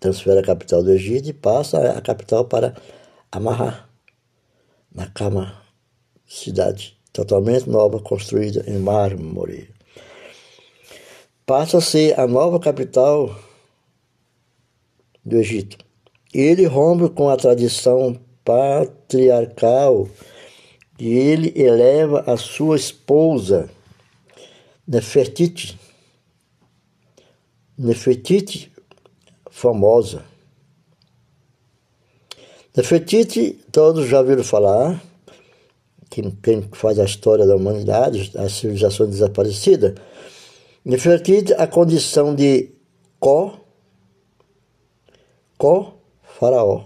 Transfere 0.00 0.40
a 0.40 0.42
capital 0.42 0.82
do 0.82 0.92
Egito 0.92 1.28
e 1.28 1.32
passa 1.32 1.96
a 1.96 2.00
capital 2.00 2.44
para 2.44 2.74
amarrar 3.32 3.88
na 4.94 5.06
cama 5.06 5.62
cidade. 6.26 6.98
Totalmente 7.12 7.68
nova, 7.68 8.00
construída 8.00 8.64
em 8.66 8.78
mármore. 8.78 9.73
Passa 11.46 11.78
a 11.78 11.80
ser 11.80 12.18
a 12.18 12.26
nova 12.26 12.58
capital 12.58 13.38
do 15.24 15.36
Egito 15.36 15.84
ele 16.34 16.66
rompe 16.66 17.08
com 17.14 17.28
a 17.28 17.36
tradição 17.36 18.18
patriarcal 18.44 20.08
e 20.98 21.08
ele 21.08 21.52
eleva 21.54 22.24
a 22.26 22.36
sua 22.36 22.76
esposa, 22.76 23.70
Nefertiti, 24.86 25.78
Nefertiti 27.78 28.72
famosa. 29.48 30.24
Nefertiti, 32.76 33.60
todos 33.70 34.08
já 34.08 34.18
ouviram 34.18 34.42
falar, 34.42 35.00
quem 36.10 36.68
faz 36.72 36.98
a 36.98 37.04
história 37.04 37.46
da 37.46 37.54
humanidade, 37.54 38.32
a 38.36 38.48
civilização 38.48 39.08
desaparecida. 39.08 39.94
Nefertiti, 40.84 41.54
a 41.54 41.66
condição 41.66 42.34
de 42.34 42.70
Có, 43.18 43.58
Có 45.56 45.94
Faraó. 46.22 46.84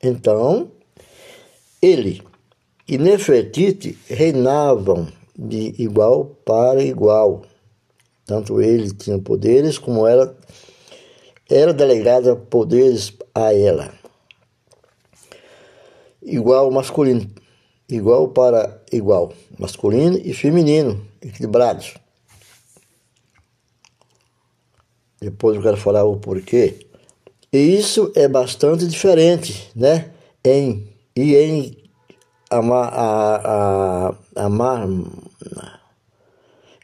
Então, 0.00 0.70
ele 1.82 2.22
e 2.86 2.96
Nefertiti 2.96 3.98
reinavam 4.08 5.08
de 5.36 5.74
igual 5.82 6.26
para 6.44 6.80
igual. 6.80 7.42
Tanto 8.24 8.62
ele 8.62 8.92
tinha 8.92 9.18
poderes 9.18 9.78
como 9.78 10.06
ela 10.06 10.36
era 11.50 11.72
delegada 11.72 12.36
poderes 12.36 13.12
a 13.34 13.52
ela. 13.52 13.92
Igual 16.22 16.70
masculino, 16.70 17.28
igual 17.88 18.28
para 18.28 18.80
igual, 18.92 19.32
masculino 19.58 20.18
e 20.18 20.32
feminino, 20.32 21.04
equilibrados. 21.20 22.05
Depois 25.26 25.56
eu 25.56 25.62
quero 25.62 25.76
falar 25.76 26.04
o 26.04 26.18
porquê. 26.18 26.86
E 27.52 27.58
isso 27.58 28.12
é 28.14 28.28
bastante 28.28 28.86
diferente, 28.86 29.72
né? 29.74 30.12
Em, 30.44 30.86
e 31.16 31.34
em 31.34 31.76
amar, 32.48 32.92
a, 32.94 34.14
a, 34.36 34.44
amar 34.44 34.86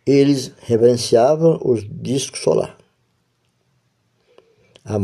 eles 0.05 0.51
reverenciavam 0.59 1.61
os 1.65 1.87
discos 1.89 2.41
solar. 2.41 2.77
A 4.85 4.97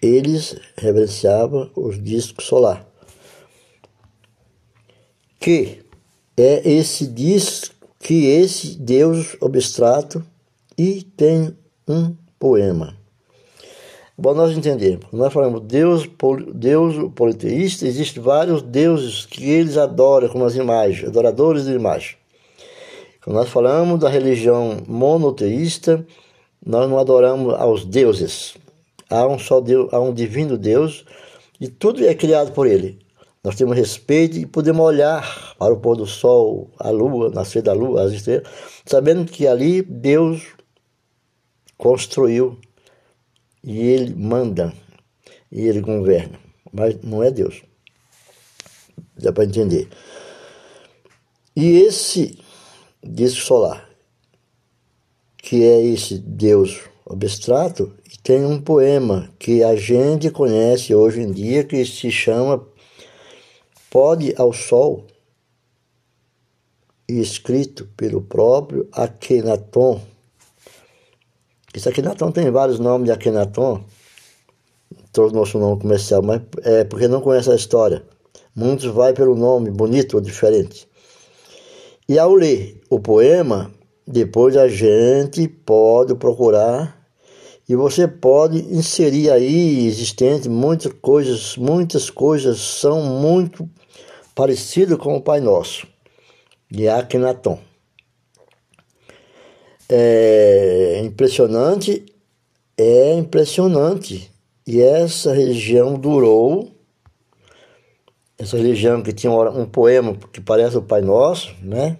eles 0.00 0.56
reverenciavam 0.76 1.68
os 1.74 2.00
discos 2.00 2.46
solar. 2.46 2.86
Que 5.40 5.82
é 6.36 6.70
esse 6.70 7.08
disco, 7.08 7.74
que 7.98 8.26
esse 8.26 8.76
Deus 8.76 9.36
abstrato 9.42 10.24
e 10.78 11.02
tem 11.02 11.56
um 11.86 12.14
poema. 12.38 12.96
Bom, 14.16 14.32
nós 14.32 14.56
entendemos. 14.56 15.06
Nós 15.12 15.32
falamos 15.32 15.60
Deus, 15.62 16.08
Deus 16.54 17.10
politeísta, 17.14 17.86
existem 17.86 18.22
vários 18.22 18.62
deuses 18.62 19.26
que 19.26 19.50
eles 19.50 19.76
adoram 19.76 20.28
como 20.28 20.44
as 20.44 20.54
imagens, 20.54 21.08
adoradores 21.08 21.64
de 21.64 21.72
imagens. 21.72 22.16
Quando 23.24 23.36
nós 23.36 23.48
falamos 23.48 23.98
da 23.98 24.08
religião 24.08 24.82
monoteísta, 24.86 26.06
nós 26.64 26.88
não 26.88 26.98
adoramos 26.98 27.54
aos 27.54 27.84
deuses. 27.84 28.54
Há 29.10 29.26
um 29.26 29.38
só 29.38 29.60
Deus, 29.60 29.92
há 29.92 29.98
um 29.98 30.14
divino 30.14 30.56
Deus 30.56 31.04
e 31.60 31.68
tudo 31.68 32.06
é 32.06 32.14
criado 32.14 32.52
por 32.52 32.66
ele. 32.66 32.98
Nós 33.42 33.56
temos 33.56 33.76
respeito 33.76 34.38
e 34.38 34.46
podemos 34.46 34.84
olhar 34.84 35.54
para 35.58 35.74
o 35.74 35.76
pôr 35.78 35.96
do 35.96 36.06
sol, 36.06 36.70
a 36.78 36.88
lua, 36.88 37.30
nascer 37.30 37.62
da 37.62 37.72
lua, 37.72 38.04
as 38.04 38.12
estrelas, 38.12 38.48
sabendo 38.86 39.30
que 39.30 39.46
ali 39.46 39.82
Deus 39.82 40.53
construiu 41.76 42.58
e 43.62 43.78
ele 43.78 44.14
manda 44.14 44.72
e 45.50 45.62
ele 45.62 45.80
governa, 45.80 46.38
mas 46.72 47.00
não 47.02 47.22
é 47.22 47.30
Deus. 47.30 47.62
Dá 49.16 49.32
para 49.32 49.44
entender. 49.44 49.88
E 51.56 51.78
esse 51.78 52.38
disco 53.02 53.40
solar, 53.40 53.88
que 55.38 55.62
é 55.62 55.80
esse 55.82 56.18
Deus 56.18 56.80
abstrato, 57.08 57.92
tem 58.22 58.44
um 58.44 58.60
poema 58.60 59.30
que 59.38 59.62
a 59.62 59.76
gente 59.76 60.30
conhece 60.30 60.94
hoje 60.94 61.20
em 61.20 61.30
dia 61.30 61.62
que 61.62 61.84
se 61.84 62.10
chama 62.10 62.66
Pode 63.90 64.34
ao 64.36 64.52
Sol, 64.52 65.06
escrito 67.06 67.86
pelo 67.96 68.22
próprio 68.22 68.88
Akhenaton 68.90 70.00
esse 71.74 71.88
Akhenaton 71.88 72.30
tem 72.30 72.50
vários 72.50 72.78
nomes 72.78 73.06
de 73.06 73.12
Akhenaton, 73.12 73.84
trouxe 75.12 75.34
nosso 75.34 75.58
nome 75.58 75.80
comercial, 75.80 76.22
mas 76.22 76.40
é 76.62 76.84
porque 76.84 77.08
não 77.08 77.20
conhece 77.20 77.50
a 77.50 77.56
história. 77.56 78.04
Muitos 78.54 78.86
vai 78.86 79.12
pelo 79.12 79.34
nome 79.34 79.70
bonito 79.70 80.14
ou 80.14 80.20
diferente. 80.20 80.88
E 82.08 82.18
ao 82.18 82.32
ler 82.34 82.80
o 82.88 83.00
poema, 83.00 83.72
depois 84.06 84.56
a 84.56 84.68
gente 84.68 85.48
pode 85.48 86.14
procurar 86.14 87.04
e 87.68 87.74
você 87.74 88.06
pode 88.06 88.58
inserir 88.58 89.30
aí 89.30 89.86
existente 89.86 90.48
muitas 90.48 90.92
coisas, 90.92 91.56
muitas 91.56 92.08
coisas 92.10 92.60
são 92.60 93.02
muito 93.02 93.68
parecidas 94.34 94.98
com 94.98 95.16
o 95.16 95.22
Pai 95.22 95.40
Nosso, 95.40 95.86
de 96.70 96.88
Akhenaton. 96.88 97.58
É 99.88 101.00
impressionante, 101.04 102.04
é 102.76 103.14
impressionante. 103.14 104.30
E 104.66 104.80
essa 104.80 105.34
religião 105.34 105.94
durou, 105.94 106.70
essa 108.38 108.56
religião 108.56 109.02
que 109.02 109.12
tinha 109.12 109.30
um 109.30 109.66
poema 109.66 110.16
que 110.32 110.40
parece 110.40 110.76
o 110.76 110.82
Pai 110.82 111.02
Nosso, 111.02 111.54
né? 111.62 111.98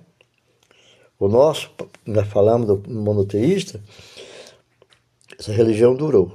O 1.18 1.29
nosso, 1.29 1.70
nós 2.05 2.27
falamos 2.27 2.66
do 2.66 2.83
monoteísta, 2.90 3.81
essa 5.38 5.53
religião 5.53 5.94
durou 5.94 6.33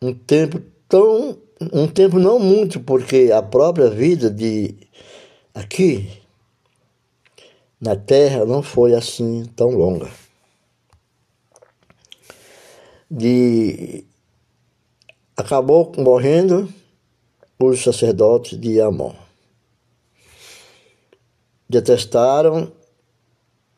um 0.00 0.12
tempo 0.12 0.60
tão 0.88 1.38
um 1.72 1.86
tempo 1.86 2.18
não 2.18 2.40
muito 2.40 2.80
porque 2.80 3.30
a 3.32 3.40
própria 3.40 3.88
vida 3.88 4.28
de 4.28 4.74
aqui 5.54 6.10
na 7.80 7.94
terra 7.94 8.44
não 8.44 8.62
foi 8.62 8.94
assim 8.94 9.44
tão 9.54 9.70
longa 9.70 10.10
de 13.14 14.06
acabou 15.36 15.92
morrendo 15.98 16.66
os 17.58 17.82
sacerdotes 17.82 18.58
de 18.58 18.80
Amon 18.80 19.14
detestaram 21.68 22.72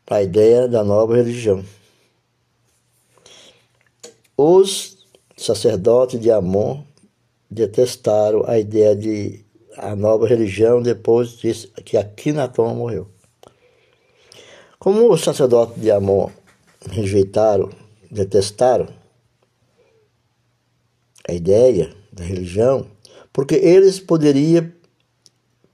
a 0.07 0.23
ideia 0.23 0.69
da 0.69 0.85
nova 0.85 1.17
religião 1.17 1.65
os 4.37 4.97
sacerdotes 5.37 6.21
de 6.21 6.31
Amon 6.31 6.85
detestaram 7.51 8.45
a 8.47 8.57
ideia 8.57 8.95
de 8.95 9.45
a 9.77 9.97
nova 9.97 10.29
religião 10.29 10.81
depois 10.81 11.31
disso, 11.31 11.69
que 11.85 11.97
Akhenaton 11.97 12.73
morreu. 12.77 13.09
Como 14.79 15.13
os 15.13 15.23
sacerdotes 15.23 15.83
de 15.83 15.91
Amon 15.91 16.31
rejeitaram, 16.89 17.71
detestaram 18.09 18.87
a 21.29 21.33
ideia 21.33 21.95
da 22.13 22.25
religião, 22.25 22.87
porque 23.33 23.55
eles 23.55 23.99
poderiam, 23.99 24.71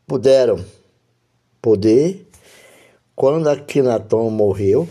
puderam 0.07 0.65
poder, 1.61 2.27
quando 3.15 3.49
Akhenaton 3.49 4.31
morreu, 4.31 4.89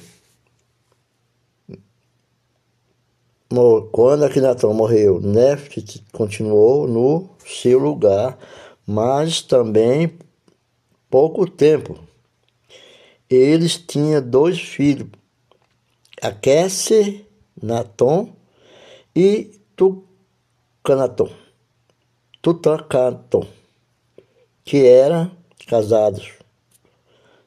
Quando 3.91 4.25
Akhenaton 4.25 4.75
morreu, 4.75 5.19
Nefertiti 5.19 6.05
continuou 6.11 6.87
no 6.87 7.31
seu 7.43 7.79
lugar, 7.79 8.37
mas 8.85 9.41
também 9.41 10.19
pouco 11.09 11.49
tempo. 11.49 11.97
Eles 13.27 13.75
tinham 13.75 14.21
dois 14.21 14.59
filhos, 14.59 15.09
Aquece 16.21 17.25
Naton 17.59 18.31
e 19.15 19.59
Tucanaton, 20.89 21.29
Tutankhaton, 22.41 23.47
que 24.65 24.87
eram 24.87 25.29
casados. 25.67 26.31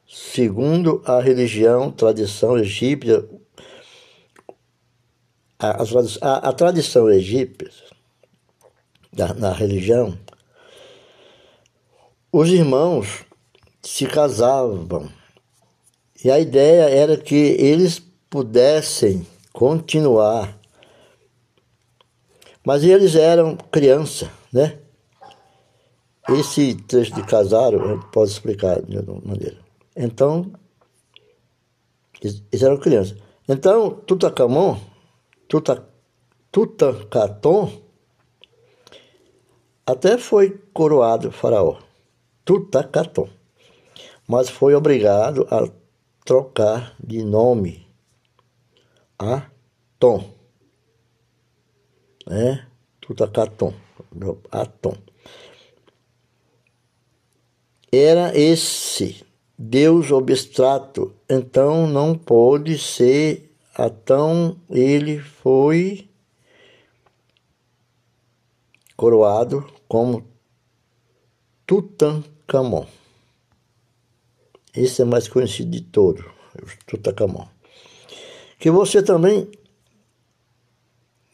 Segundo 0.07 1.03
a 1.05 1.19
religião, 1.19 1.91
tradição 1.91 2.57
egípcia, 2.57 3.27
a, 5.59 5.83
a, 6.21 6.49
a 6.49 6.53
tradição 6.53 7.09
egípcia, 7.09 7.83
da, 9.11 9.33
na 9.33 9.51
religião, 9.51 10.17
os 12.31 12.47
irmãos 12.47 13.25
se 13.81 14.05
casavam 14.05 15.11
e 16.23 16.31
a 16.31 16.39
ideia 16.39 16.83
era 16.83 17.17
que 17.17 17.35
eles 17.35 18.01
pudessem 18.29 19.27
continuar. 19.51 20.62
Mas 22.65 22.83
eles 22.83 23.15
eram 23.15 23.57
criança, 23.71 24.31
né? 24.51 24.79
Esse 26.29 26.75
trecho 26.75 27.13
de 27.13 27.23
casar, 27.23 27.73
eu 27.73 27.99
posso 28.11 28.31
explicar 28.31 28.81
de 28.81 28.97
outra 28.97 29.13
maneira. 29.25 29.57
Então, 29.95 30.51
eles 32.21 32.41
eram 32.61 32.77
crianças. 32.77 33.17
Então, 33.47 33.91
Tutankhamon 33.91 34.79
Tutankhaton 36.51 37.71
até 39.85 40.17
foi 40.17 40.59
coroado 40.73 41.31
faraó, 41.31 41.77
Tutankhaton, 42.43 43.29
mas 44.27 44.49
foi 44.49 44.73
obrigado 44.73 45.45
a 45.51 45.67
trocar 46.25 46.95
de 47.03 47.23
nome 47.23 47.85
a 49.19 49.43
Tom, 49.99 50.32
né? 52.25 52.65
Tutankhaton, 53.01 53.73
Atom. 54.51 54.95
Era 57.91 58.37
esse 58.37 59.25
Deus 59.57 60.11
abstrato, 60.11 61.13
então 61.29 61.85
não 61.85 62.17
pôde 62.17 62.77
ser 62.77 63.53
então 63.77 64.55
ele 64.69 65.19
foi 65.19 66.07
coroado 68.95 69.65
como 69.87 70.23
Tutankhamon. 71.65 72.85
Esse 74.75 75.01
é 75.01 75.05
mais 75.05 75.27
conhecido 75.27 75.71
de 75.71 75.81
todo, 75.81 76.23
Tutankhamon. 76.85 77.47
Que 78.59 78.69
você 78.69 79.01
também, 79.01 79.49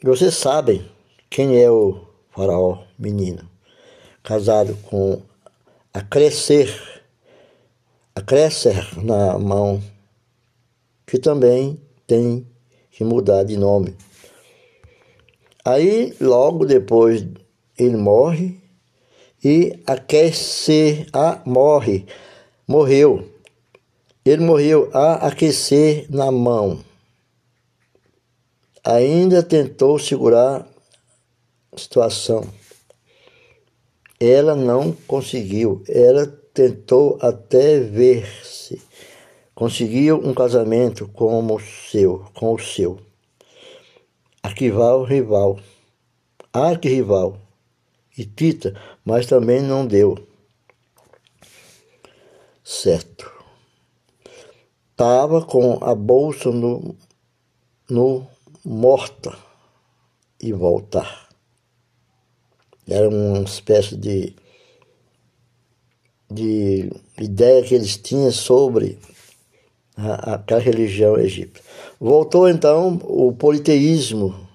vocês 0.01 0.33
sabem 0.35 0.89
quem 1.29 1.61
é 1.61 1.69
o 1.69 2.07
faraó 2.29 2.83
menino, 2.97 3.49
casado 4.23 4.77
com 4.83 5.21
a 5.93 6.01
crescer, 6.01 6.73
a 8.15 8.21
crescer 8.21 8.87
na 9.03 9.37
mão, 9.37 9.83
que 11.05 11.19
também 11.19 11.81
tem 12.07 12.47
que 12.91 13.03
mudar 13.03 13.43
de 13.43 13.57
nome. 13.57 13.93
Aí, 15.65 16.15
logo 16.21 16.65
depois, 16.65 17.27
ele 17.77 17.97
morre 17.97 18.57
e 19.43 19.79
aquecer, 19.85 21.07
a 21.11 21.41
morre, 21.45 22.05
morreu. 22.65 23.29
Ele 24.23 24.43
morreu 24.43 24.89
a 24.93 25.27
aquecer 25.27 26.05
na 26.09 26.31
mão. 26.31 26.79
Ainda 28.89 29.43
tentou 29.43 29.99
segurar 29.99 30.67
a 31.71 31.77
situação. 31.77 32.47
Ela 34.19 34.55
não 34.55 34.91
conseguiu. 34.91 35.83
Ela 35.87 36.25
tentou 36.53 37.17
até 37.21 37.79
ver-se 37.79 38.81
conseguiu 39.59 40.25
um 40.25 40.33
casamento 40.33 41.09
como 41.09 41.57
o 41.57 41.59
seu, 41.59 42.25
com 42.33 42.53
o 42.53 42.57
seu. 42.57 42.97
Arquival 44.41 45.03
rival, 45.03 45.59
arquirrival 46.53 47.37
e 48.17 48.23
Tita, 48.23 48.73
mas 49.03 49.25
também 49.25 49.61
não 49.61 49.85
deu. 49.85 50.17
Certo. 52.63 53.29
Tava 54.95 55.41
com 55.41 55.83
a 55.83 55.93
bolsa 55.93 56.51
no, 56.51 56.95
no 57.89 58.25
morta 58.63 59.37
e 60.41 60.51
voltar. 60.53 61.29
Era 62.87 63.07
uma 63.07 63.39
espécie 63.43 63.95
de, 63.95 64.33
de 66.29 66.89
ideia 67.19 67.63
que 67.63 67.75
eles 67.75 67.97
tinham 67.97 68.31
sobre 68.31 68.97
aquela 69.95 70.61
religião 70.61 71.17
egípcia. 71.17 71.63
Voltou 71.99 72.47
então 72.47 72.99
o 73.03 73.31
politeísmo, 73.33 74.47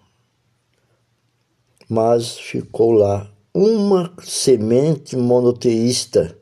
mas 1.89 2.39
ficou 2.39 2.93
lá 2.93 3.31
uma 3.53 4.13
semente 4.23 5.17
monoteísta. 5.17 6.37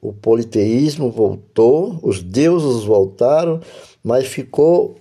O 0.00 0.12
politeísmo 0.12 1.10
voltou, 1.10 1.98
os 2.02 2.22
deuses 2.22 2.84
voltaram, 2.84 3.60
mas 4.02 4.26
ficou 4.26 4.96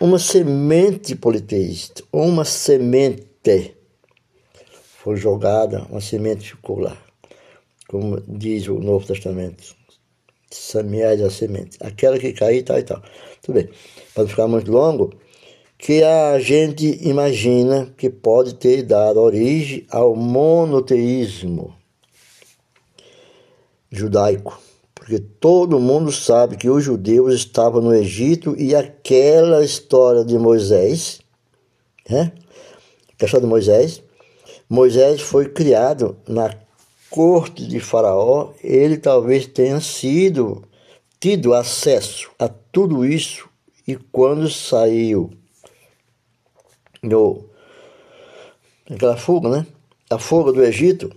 uma 0.00 0.18
semente 0.18 1.14
politeísta, 1.14 2.02
uma 2.10 2.42
semente. 2.44 3.76
foi 5.02 5.16
jogada, 5.16 5.86
uma 5.90 6.00
semente 6.00 6.48
ficou 6.50 6.78
lá. 6.78 6.96
Como 7.86 8.18
diz 8.26 8.66
o 8.66 8.78
Novo 8.78 9.06
Testamento. 9.06 9.76
Semeais 10.50 11.20
a 11.20 11.30
semente. 11.30 11.76
Aquela 11.80 12.18
que 12.18 12.32
cair, 12.32 12.62
tal 12.62 12.78
e 12.78 12.82
tal. 12.82 13.02
Tudo 13.42 13.56
bem. 13.56 13.68
Para 14.14 14.22
não 14.22 14.30
ficar 14.30 14.48
muito 14.48 14.72
longo, 14.72 15.12
que 15.76 16.02
a 16.02 16.38
gente 16.38 16.98
imagina 17.06 17.92
que 17.96 18.08
pode 18.08 18.54
ter 18.54 18.82
dado 18.82 19.20
origem 19.20 19.86
ao 19.90 20.16
monoteísmo 20.16 21.74
judaico. 23.90 24.69
Porque 25.00 25.18
todo 25.18 25.80
mundo 25.80 26.12
sabe 26.12 26.58
que 26.58 26.68
os 26.68 26.84
judeus 26.84 27.32
estavam 27.32 27.80
no 27.80 27.94
Egito 27.94 28.54
e 28.58 28.74
aquela 28.74 29.64
história 29.64 30.22
de 30.22 30.38
Moisés, 30.38 31.22
né? 32.08 32.32
a 33.10 33.16
questão 33.16 33.40
de 33.40 33.46
Moisés, 33.46 34.02
Moisés 34.68 35.22
foi 35.22 35.48
criado 35.48 36.18
na 36.28 36.54
corte 37.08 37.66
de 37.66 37.80
Faraó, 37.80 38.52
ele 38.62 38.98
talvez 38.98 39.46
tenha 39.46 39.80
sido 39.80 40.62
tido 41.18 41.54
acesso 41.54 42.30
a 42.38 42.46
tudo 42.46 43.02
isso 43.02 43.48
e 43.88 43.96
quando 43.96 44.50
saiu 44.50 45.30
no, 47.02 47.46
aquela 48.88 49.16
fuga, 49.16 49.48
né? 49.48 49.66
A 50.10 50.18
fuga 50.18 50.52
do 50.52 50.62
Egito, 50.62 51.10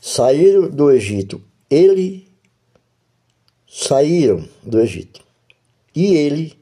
saíram 0.00 0.68
do 0.68 0.90
Egito. 0.90 1.40
Ele 1.70 2.29
saíram 3.72 4.44
do 4.64 4.80
Egito. 4.80 5.24
E 5.94 6.14
ele 6.16 6.58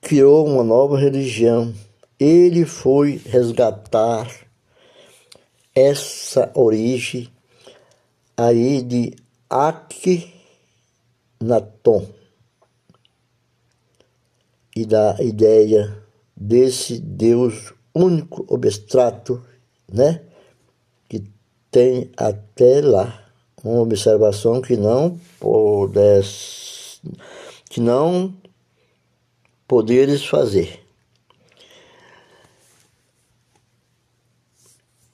criou 0.00 0.44
uma 0.44 0.64
nova 0.64 0.98
religião. 0.98 1.72
Ele 2.18 2.66
foi 2.66 3.20
resgatar 3.24 4.28
essa 5.72 6.50
origem 6.54 7.28
aí 8.36 8.82
de 8.82 9.14
Akhenaton 9.48 10.32
e 14.74 14.84
da 14.84 15.16
ideia 15.20 16.02
desse 16.36 16.98
Deus 16.98 17.72
único 17.94 18.52
abstrato, 18.52 19.40
né? 19.90 20.22
Que 21.08 21.22
tem 21.70 22.10
até 22.16 22.80
lá 22.80 23.21
uma 23.62 23.80
observação 23.80 24.60
que 24.60 24.76
não 24.76 25.18
pudesse, 25.38 27.00
que 27.68 27.80
não 27.80 28.34
poderes 29.66 30.24
fazer. 30.24 30.80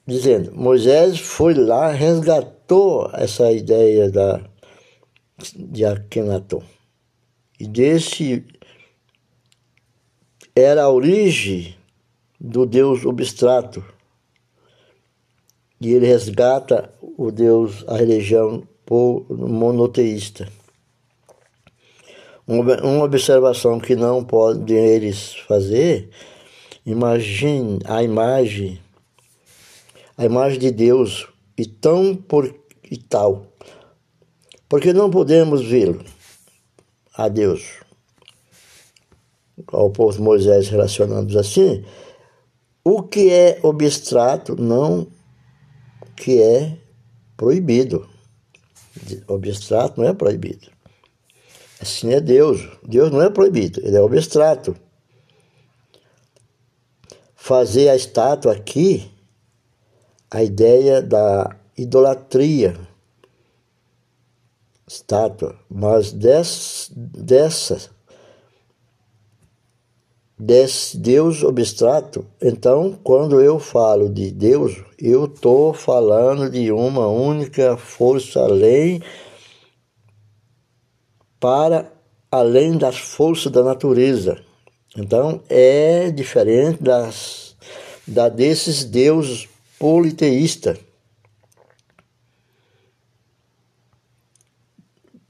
Dizendo, 0.07 0.55
Moisés 0.55 1.21
foi 1.21 1.53
lá, 1.53 1.93
resgatou 1.93 3.11
essa 3.13 3.53
ideia 3.53 4.11
da, 4.11 4.41
de 5.55 5.85
Akhenaton. 5.85 6.63
E 7.61 7.67
desse 7.67 8.45
era 10.57 10.85
a 10.85 10.91
origem 10.91 11.77
do 12.41 12.65
Deus 12.65 13.05
abstrato. 13.05 13.85
E 15.81 15.93
ele 15.93 16.07
resgata 16.07 16.93
o 17.01 17.31
Deus, 17.31 17.85
a 17.87 17.97
religião 17.97 18.67
monoteísta. 19.31 20.49
Uma 22.47 23.05
observação 23.05 23.79
que 23.79 23.95
não 23.95 24.25
podem 24.25 24.77
eles 24.77 25.35
fazer, 25.47 26.09
imagine 26.87 27.79
a 27.85 28.03
imagem, 28.03 28.81
a 30.17 30.25
imagem 30.25 30.59
de 30.59 30.71
Deus 30.71 31.29
e 31.59 31.67
tão 31.67 32.17
por 32.17 32.55
e 32.91 32.97
tal, 32.97 33.47
porque 34.67 34.95
não 34.95 35.11
podemos 35.11 35.63
vê-lo 35.63 36.03
a 37.15 37.29
Deus. 37.29 37.81
Ao 39.67 39.91
povo 39.91 40.17
de 40.17 40.23
Moisés 40.23 40.69
relacionando 40.69 41.39
assim, 41.39 41.85
o 42.83 43.03
que 43.03 43.31
é 43.31 43.61
abstrato 43.63 44.57
não 44.57 45.07
que 46.19 46.43
é 46.43 46.77
proibido. 47.37 48.09
Abstrato 49.29 50.01
não 50.01 50.09
é 50.09 50.13
proibido. 50.13 50.69
Assim 51.81 52.13
é 52.13 52.21
Deus. 52.21 52.69
Deus 52.83 53.13
não 53.13 53.23
é 53.23 53.31
proibido, 53.31 53.81
ele 53.85 53.97
é 53.97 54.01
abstrato. 54.01 54.77
Fazer 57.35 57.89
a 57.89 57.97
estátua 57.97 58.53
aqui, 58.53 59.11
a 60.31 60.43
ideia 60.43 61.01
da 61.01 61.57
idolatria. 61.77 62.77
Estátua, 64.87 65.59
mas 65.71 66.13
dessa 66.13 67.91
desse 70.39 70.97
Deus 70.97 71.43
abstrato, 71.43 72.25
então 72.41 72.97
quando 73.03 73.41
eu 73.41 73.59
falo 73.59 74.09
de 74.09 74.31
Deus, 74.31 74.77
eu 74.99 75.25
estou 75.25 75.75
falando 75.75 76.49
de 76.49 76.71
uma 76.71 77.09
única 77.09 77.77
força 77.77 78.41
além 78.41 79.03
para 81.41 81.91
além 82.31 82.77
das 82.77 82.99
forças 82.99 83.51
da 83.51 83.63
natureza. 83.65 84.39
Então 84.97 85.41
é 85.49 86.11
diferente 86.11 86.83
das 86.83 87.57
da 88.07 88.29
desses 88.29 88.85
deuses 88.85 89.49
politeístas. 89.79 90.79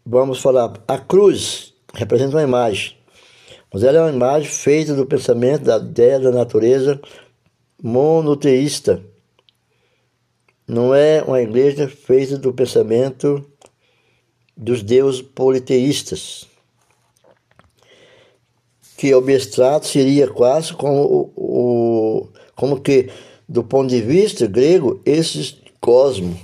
Vamos 0.05 0.41
falar, 0.41 0.73
a 0.87 0.99
cruz 0.99 1.75
representa 1.93 2.37
uma 2.37 2.43
imagem. 2.43 2.98
Mas 3.73 3.83
ela 3.83 3.99
é 3.99 4.03
uma 4.03 4.13
imagem 4.13 4.51
feita 4.51 4.95
do 4.95 5.05
pensamento 5.05 5.65
da 5.65 5.77
ideia 5.77 6.19
da 6.19 6.31
natureza 6.31 7.01
monoteísta. 7.83 9.03
Não 10.67 10.95
é 10.95 11.23
uma 11.23 11.41
igreja 11.41 11.89
feita 11.89 12.39
do 12.39 12.53
pensamento 12.53 13.45
dos 14.57 14.83
deuses 14.83 15.23
politeístas. 15.23 16.47
Que 18.97 19.15
o 19.15 19.19
abstrato 19.19 19.87
seria 19.87 20.29
quase 20.29 20.73
como, 20.73 21.33
o, 21.37 22.29
como 22.57 22.81
que, 22.81 23.11
do 23.49 23.63
ponto 23.63 23.91
de 23.91 24.01
vista 24.01 24.47
grego, 24.47 25.01
esse 25.05 25.59
cosmo. 25.81 26.39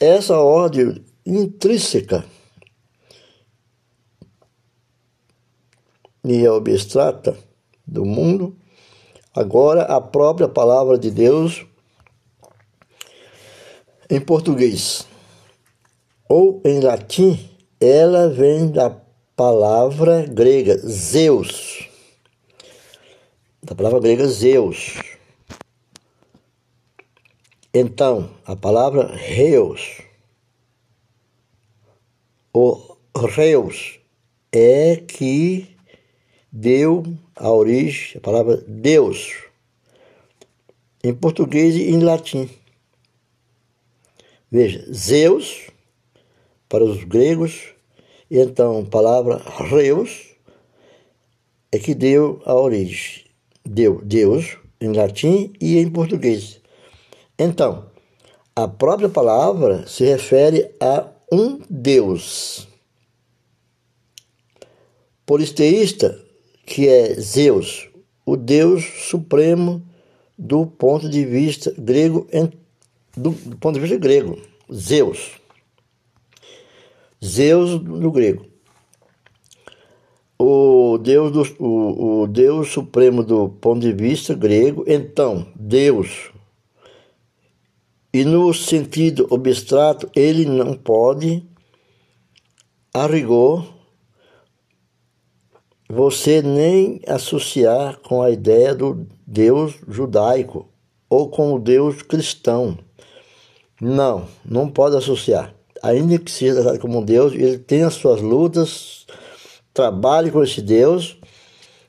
Essa 0.00 0.38
ordem 0.38 1.04
intrínseca 1.24 2.24
e 6.24 6.46
abstrata 6.46 7.36
do 7.86 8.04
mundo, 8.04 8.56
agora 9.34 9.82
a 9.82 10.00
própria 10.00 10.48
palavra 10.48 10.98
de 10.98 11.10
Deus 11.10 11.64
em 14.10 14.20
português 14.20 15.06
ou 16.28 16.60
em 16.64 16.80
latim, 16.80 17.38
ela 17.80 18.28
vem 18.28 18.70
da 18.70 18.90
palavra 19.34 20.26
grega 20.26 20.76
Zeus. 20.78 21.88
Da 23.62 23.74
palavra 23.74 24.00
grega 24.00 24.26
Zeus. 24.26 24.98
Então, 27.72 28.30
a 28.44 28.56
palavra 28.56 29.14
Reus, 29.14 30.02
o 32.52 32.96
Reus, 33.16 34.00
é 34.50 34.96
que 34.96 35.77
deu 36.50 37.04
a 37.36 37.50
origem, 37.50 38.18
a 38.18 38.20
palavra 38.20 38.56
Deus, 38.66 39.34
em 41.02 41.14
português 41.14 41.76
e 41.76 41.90
em 41.90 42.00
latim. 42.00 42.48
Veja, 44.50 44.86
Zeus, 44.92 45.68
para 46.68 46.84
os 46.84 47.04
gregos, 47.04 47.74
e 48.30 48.38
então 48.38 48.80
a 48.80 48.84
palavra 48.84 49.42
Reus 49.68 50.34
é 51.70 51.78
que 51.78 51.94
deu 51.94 52.42
a 52.44 52.54
origem. 52.54 53.24
Deu 53.64 54.00
Deus 54.02 54.56
em 54.80 54.92
latim 54.92 55.52
e 55.60 55.78
em 55.78 55.90
português. 55.90 56.60
Então, 57.38 57.90
a 58.56 58.66
própria 58.66 59.08
palavra 59.08 59.86
se 59.86 60.04
refere 60.04 60.74
a 60.80 61.06
um 61.30 61.60
Deus. 61.68 62.66
Polisteísta 65.26 66.27
que 66.68 66.86
é 66.86 67.14
Zeus, 67.14 67.88
o 68.26 68.36
Deus 68.36 68.84
supremo 69.08 69.82
do 70.36 70.66
ponto 70.66 71.08
de 71.08 71.24
vista 71.24 71.74
grego, 71.78 72.28
do, 73.16 73.32
ponto 73.56 73.76
de 73.76 73.80
vista 73.80 73.96
grego, 73.96 74.38
Zeus. 74.70 75.32
Zeus 77.24 77.82
no 77.82 78.12
grego. 78.12 78.46
O 80.38 80.98
Deus, 80.98 81.32
do, 81.32 81.56
o, 81.58 82.20
o 82.20 82.26
Deus 82.26 82.68
supremo 82.68 83.24
do 83.24 83.48
ponto 83.48 83.80
de 83.80 83.92
vista 83.92 84.34
grego, 84.34 84.84
então, 84.86 85.48
Deus, 85.56 86.30
E 88.12 88.24
no 88.24 88.52
sentido 88.52 89.26
abstrato, 89.34 90.08
ele 90.14 90.44
não 90.44 90.74
pode, 90.74 91.42
a 92.92 93.06
rigor, 93.06 93.77
você 95.88 96.42
nem 96.42 97.00
associar 97.06 97.98
com 98.00 98.20
a 98.20 98.30
ideia 98.30 98.74
do 98.74 99.06
Deus 99.26 99.74
judaico 99.88 100.68
ou 101.08 101.30
com 101.30 101.54
o 101.54 101.58
Deus 101.58 102.02
cristão. 102.02 102.78
Não, 103.80 104.28
não 104.44 104.68
pode 104.68 104.96
associar. 104.96 105.54
Ainda 105.82 106.18
que 106.18 106.30
seja 106.30 106.54
tratado 106.54 106.78
como 106.80 106.98
um 106.98 107.04
Deus, 107.04 107.32
ele 107.32 107.58
tem 107.58 107.84
as 107.84 107.94
suas 107.94 108.20
lutas, 108.20 109.06
trabalhe 109.72 110.30
com 110.30 110.42
esse 110.42 110.60
Deus, 110.60 111.16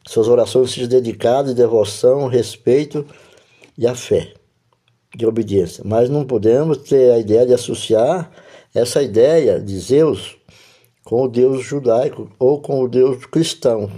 suas 0.07 0.27
orações 0.27 0.71
sejam 0.71 0.87
dedicadas, 0.87 1.53
devoção, 1.53 2.27
respeito 2.27 3.05
e 3.77 3.85
a 3.85 3.95
fé 3.95 4.33
de 5.15 5.25
obediência. 5.25 5.83
Mas 5.85 6.09
não 6.09 6.23
podemos 6.23 6.77
ter 6.77 7.11
a 7.11 7.19
ideia 7.19 7.45
de 7.45 7.53
associar 7.53 8.31
essa 8.73 9.01
ideia 9.01 9.59
de 9.59 9.77
Zeus 9.79 10.38
com 11.03 11.23
o 11.23 11.27
Deus 11.27 11.63
judaico 11.63 12.31
ou 12.37 12.61
com 12.61 12.81
o 12.81 12.87
Deus 12.87 13.25
cristão. 13.25 13.91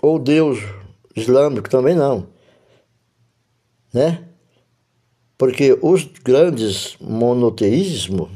Ou 0.00 0.18
Deus 0.18 0.58
islâmico 1.14 1.68
também 1.68 1.94
não. 1.94 2.26
Né? 3.92 4.28
Porque 5.36 5.78
os 5.80 6.04
grandes 6.04 6.96
monoteísmos 7.00 8.28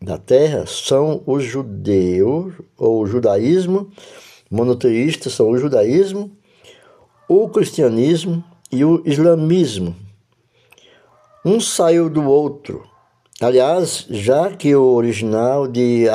da 0.00 0.16
Terra 0.16 0.64
são 0.66 1.22
os 1.26 1.44
judeus, 1.44 2.54
ou 2.76 3.02
o 3.02 3.06
judaísmo, 3.06 3.90
monoteístas 4.50 5.32
são 5.32 5.50
o 5.50 5.58
judaísmo, 5.58 6.30
o 7.28 7.48
cristianismo 7.48 8.42
e 8.70 8.84
o 8.84 9.02
islamismo. 9.04 9.94
Um 11.44 11.60
saiu 11.60 12.08
do 12.08 12.24
outro. 12.24 12.88
Aliás, 13.40 14.04
já 14.10 14.50
que 14.56 14.74
o 14.74 14.94
original 14.94 15.68
de 15.68 16.06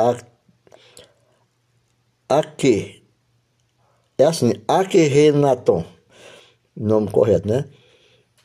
Ake 2.28 3.02
é 4.18 4.24
assim, 4.24 4.52
Akehenaton, 4.68 5.86
nome 6.76 7.10
correto, 7.10 7.48
né? 7.48 7.64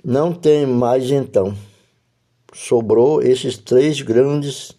Não 0.01 0.33
tem 0.33 0.65
mais 0.65 1.11
então. 1.11 1.53
Sobrou 2.53 3.21
esses 3.21 3.57
três 3.57 4.01
grandes 4.01 4.71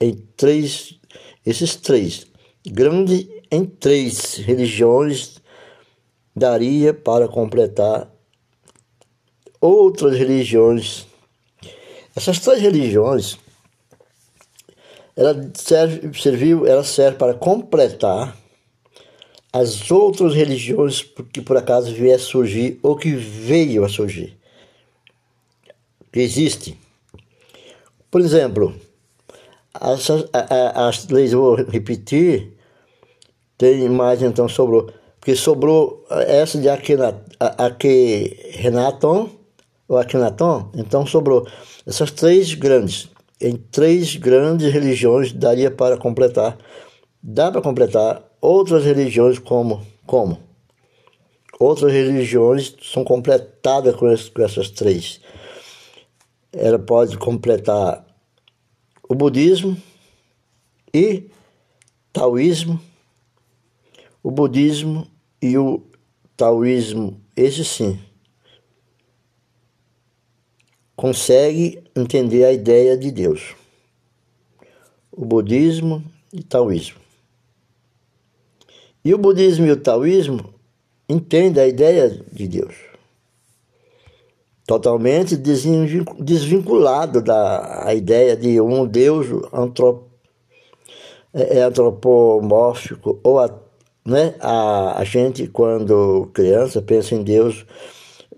em 0.00 0.14
três, 0.34 0.98
esses 1.44 1.76
três 1.76 2.26
grandes 2.66 3.28
em 3.50 3.66
três 3.66 4.36
religiões 4.36 5.42
daria 6.34 6.94
para 6.94 7.28
completar 7.28 8.10
outras 9.60 10.16
religiões. 10.16 11.06
Essas 12.16 12.38
três 12.38 12.62
religiões, 12.62 13.38
ela 15.14 15.34
serve, 15.54 16.18
serviu, 16.18 16.66
ela 16.66 16.82
serve 16.82 17.18
para 17.18 17.34
completar 17.34 18.34
as 19.52 19.90
outras 19.90 20.34
religiões 20.34 21.02
que 21.32 21.42
por 21.42 21.58
acaso 21.58 21.92
vier 21.92 22.16
a 22.16 22.18
surgir 22.18 22.80
ou 22.82 22.96
que 22.96 23.14
veio 23.14 23.84
a 23.84 23.88
surgir, 23.88 24.36
que 26.10 26.20
existe. 26.20 26.78
Por 28.10 28.22
exemplo, 28.22 28.74
as, 29.74 30.08
as 30.74 31.06
leis, 31.08 31.32
vou 31.32 31.54
repetir, 31.54 32.56
tem 33.58 33.88
mais 33.90 34.22
então 34.22 34.48
sobrou, 34.48 34.90
porque 35.20 35.36
sobrou 35.36 36.06
essa 36.10 36.58
de 36.58 36.68
Akhenaton, 36.70 37.18
o 39.88 39.96
Akhenaton, 39.96 40.70
então 40.74 41.06
sobrou 41.06 41.46
essas 41.86 42.10
três 42.10 42.54
grandes. 42.54 43.08
Em 43.40 43.56
três 43.56 44.16
grandes 44.16 44.72
religiões 44.72 45.32
daria 45.32 45.70
para 45.70 45.96
completar. 45.96 46.56
Dá 47.22 47.50
para 47.50 47.60
completar 47.60 48.22
outras 48.40 48.84
religiões 48.84 49.38
como 49.38 49.86
como 50.06 50.46
outras 51.58 51.92
religiões 51.92 52.74
são 52.82 53.04
completadas 53.04 53.94
com, 53.96 54.10
esse, 54.10 54.30
com 54.30 54.42
essas 54.42 54.70
três. 54.70 55.20
Ela 56.52 56.78
pode 56.78 57.18
completar 57.18 58.06
o 59.08 59.14
budismo 59.14 59.76
e 60.92 61.30
taoísmo, 62.12 62.80
o 64.22 64.30
budismo 64.30 65.06
e 65.40 65.56
o 65.58 65.82
taoísmo, 66.36 67.20
esse 67.36 67.64
sim, 67.64 67.98
consegue 70.96 71.84
entender 71.94 72.44
a 72.44 72.52
ideia 72.52 72.96
de 72.96 73.10
Deus. 73.10 73.54
O 75.12 75.24
budismo 75.24 76.02
e 76.32 76.40
o 76.40 76.44
taoísmo. 76.44 76.98
E 79.04 79.14
o 79.14 79.18
budismo 79.18 79.66
e 79.66 79.70
o 79.70 79.76
taoísmo 79.76 80.54
entendem 81.08 81.62
a 81.62 81.68
ideia 81.68 82.08
de 82.32 82.48
Deus. 82.48 82.74
Totalmente 84.66 85.36
desvinculado 85.36 87.22
da 87.22 87.94
ideia 87.94 88.36
de 88.36 88.60
um 88.60 88.84
Deus 88.84 89.26
é, 91.32 91.58
é 91.58 91.62
antropomórfico 91.62 93.20
ou 93.22 93.38
a, 93.38 93.48
né, 94.04 94.34
a, 94.40 95.00
a 95.00 95.04
gente 95.04 95.46
quando 95.46 96.28
criança 96.32 96.82
pensa 96.82 97.14
em 97.14 97.22
Deus 97.22 97.64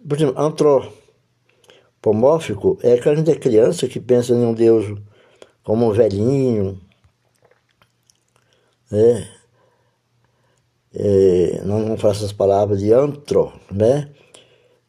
por 0.08 0.16
exemplo, 0.16 0.40
antro, 0.40 0.92
Pomórfico 2.00 2.78
é 2.82 2.96
que 2.96 3.08
a 3.08 3.14
gente 3.14 3.30
é 3.30 3.34
criança 3.34 3.88
que 3.88 4.00
pensa 4.00 4.32
em 4.32 4.44
um 4.44 4.54
Deus 4.54 4.98
como 5.62 5.86
um 5.88 5.92
velhinho, 5.92 6.80
né? 8.90 9.28
É, 10.94 11.60
não, 11.64 11.80
não 11.80 11.98
faço 11.98 12.24
as 12.24 12.32
palavras 12.32 12.80
de 12.80 12.92
antro, 12.92 13.52
né? 13.70 14.10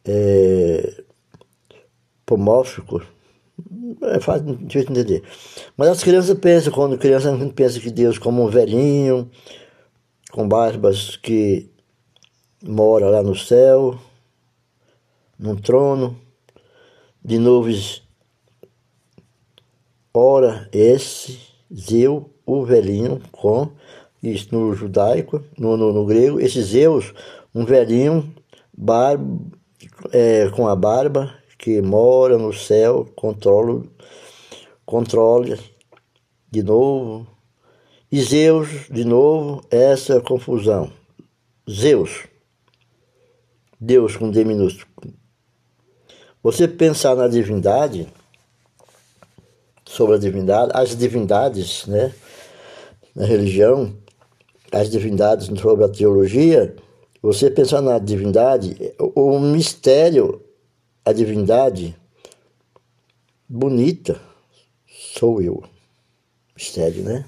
É, 0.04 1.04
pomórfico, 2.24 3.02
é 4.02 4.20
fácil 4.20 4.56
de 4.56 4.78
entender. 4.78 5.22
Mas 5.76 5.88
as 5.90 6.02
crianças 6.02 6.38
pensam, 6.38 6.72
quando 6.72 6.96
criança 6.96 7.36
pensa 7.54 7.80
que 7.80 7.90
Deus 7.90 8.18
como 8.18 8.44
um 8.44 8.48
velhinho, 8.48 9.30
com 10.30 10.48
barbas 10.48 11.16
que 11.16 11.70
mora 12.62 13.10
lá 13.10 13.22
no 13.22 13.36
céu, 13.36 13.98
num 15.38 15.56
trono, 15.56 16.16
de 17.24 17.38
nuvens. 17.38 18.02
Ora, 20.12 20.68
esse 20.72 21.38
Zeu, 21.72 22.30
o 22.44 22.64
velhinho, 22.64 23.20
com 23.30 23.70
isso 24.22 24.48
no 24.52 24.74
judaico, 24.74 25.42
no, 25.56 25.76
no, 25.76 25.92
no 25.92 26.04
grego, 26.04 26.40
esse 26.40 26.62
Zeus, 26.62 27.14
um 27.54 27.64
velhinho 27.64 28.34
bar, 28.76 29.18
é, 30.12 30.48
com 30.50 30.66
a 30.66 30.76
barba 30.76 31.34
que 31.58 31.80
mora 31.80 32.38
no 32.38 32.52
céu, 32.52 33.06
controla, 33.14 33.82
controla 34.84 35.58
de 36.50 36.62
novo. 36.62 37.26
E 38.10 38.20
Zeus, 38.20 38.68
de 38.90 39.04
novo, 39.04 39.62
essa 39.70 40.20
confusão. 40.20 40.90
Zeus, 41.70 42.26
Deus 43.78 44.16
com 44.16 44.30
D 44.30 44.44
minúsculo, 44.44 44.89
você 46.42 46.66
pensar 46.66 47.14
na 47.14 47.28
divindade, 47.28 48.08
sobre 49.86 50.14
a 50.14 50.18
divindade, 50.18 50.70
as 50.74 50.96
divindades, 50.96 51.86
né? 51.86 52.14
Na 53.14 53.26
religião, 53.26 53.92
as 54.70 54.88
divindades 54.88 55.48
sobre 55.60 55.84
a 55.84 55.88
teologia, 55.88 56.74
você 57.20 57.50
pensar 57.50 57.82
na 57.82 57.98
divindade, 57.98 58.94
o, 58.98 59.38
mistério, 59.40 60.40
a 61.04 61.12
divindade 61.12 61.96
bonita 63.48 64.20
sou 65.18 65.42
eu. 65.42 65.62
Mistério, 66.54 67.02
né? 67.02 67.24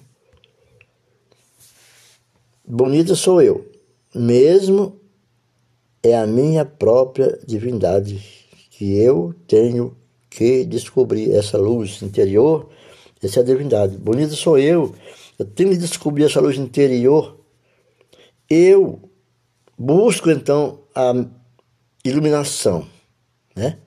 Bonita 2.65 3.17
sou 3.17 3.43
eu. 3.43 3.69
Mesmo 4.15 5.01
é 6.03 6.17
a 6.17 6.27
minha 6.27 6.65
própria 6.65 7.39
divindade 7.45 8.42
que 8.83 8.99
eu 8.99 9.33
tenho 9.47 9.97
que 10.29 10.65
descobrir 10.65 11.33
essa 11.33 11.57
luz 11.57 12.03
interior, 12.03 12.69
essa 13.23 13.39
é 13.39 13.43
a 13.45 13.47
divindade. 13.47 13.97
Bonito 13.97 14.35
sou 14.35 14.59
eu, 14.59 14.93
eu 15.39 15.45
tenho 15.45 15.71
que 15.71 15.77
descobrir 15.77 16.25
essa 16.25 16.41
luz 16.41 16.59
interior. 16.59 17.39
Eu 18.51 19.09
busco 19.79 20.29
então 20.33 20.81
a 20.97 21.13
iluminação, 22.05 22.85
né? 23.55 23.79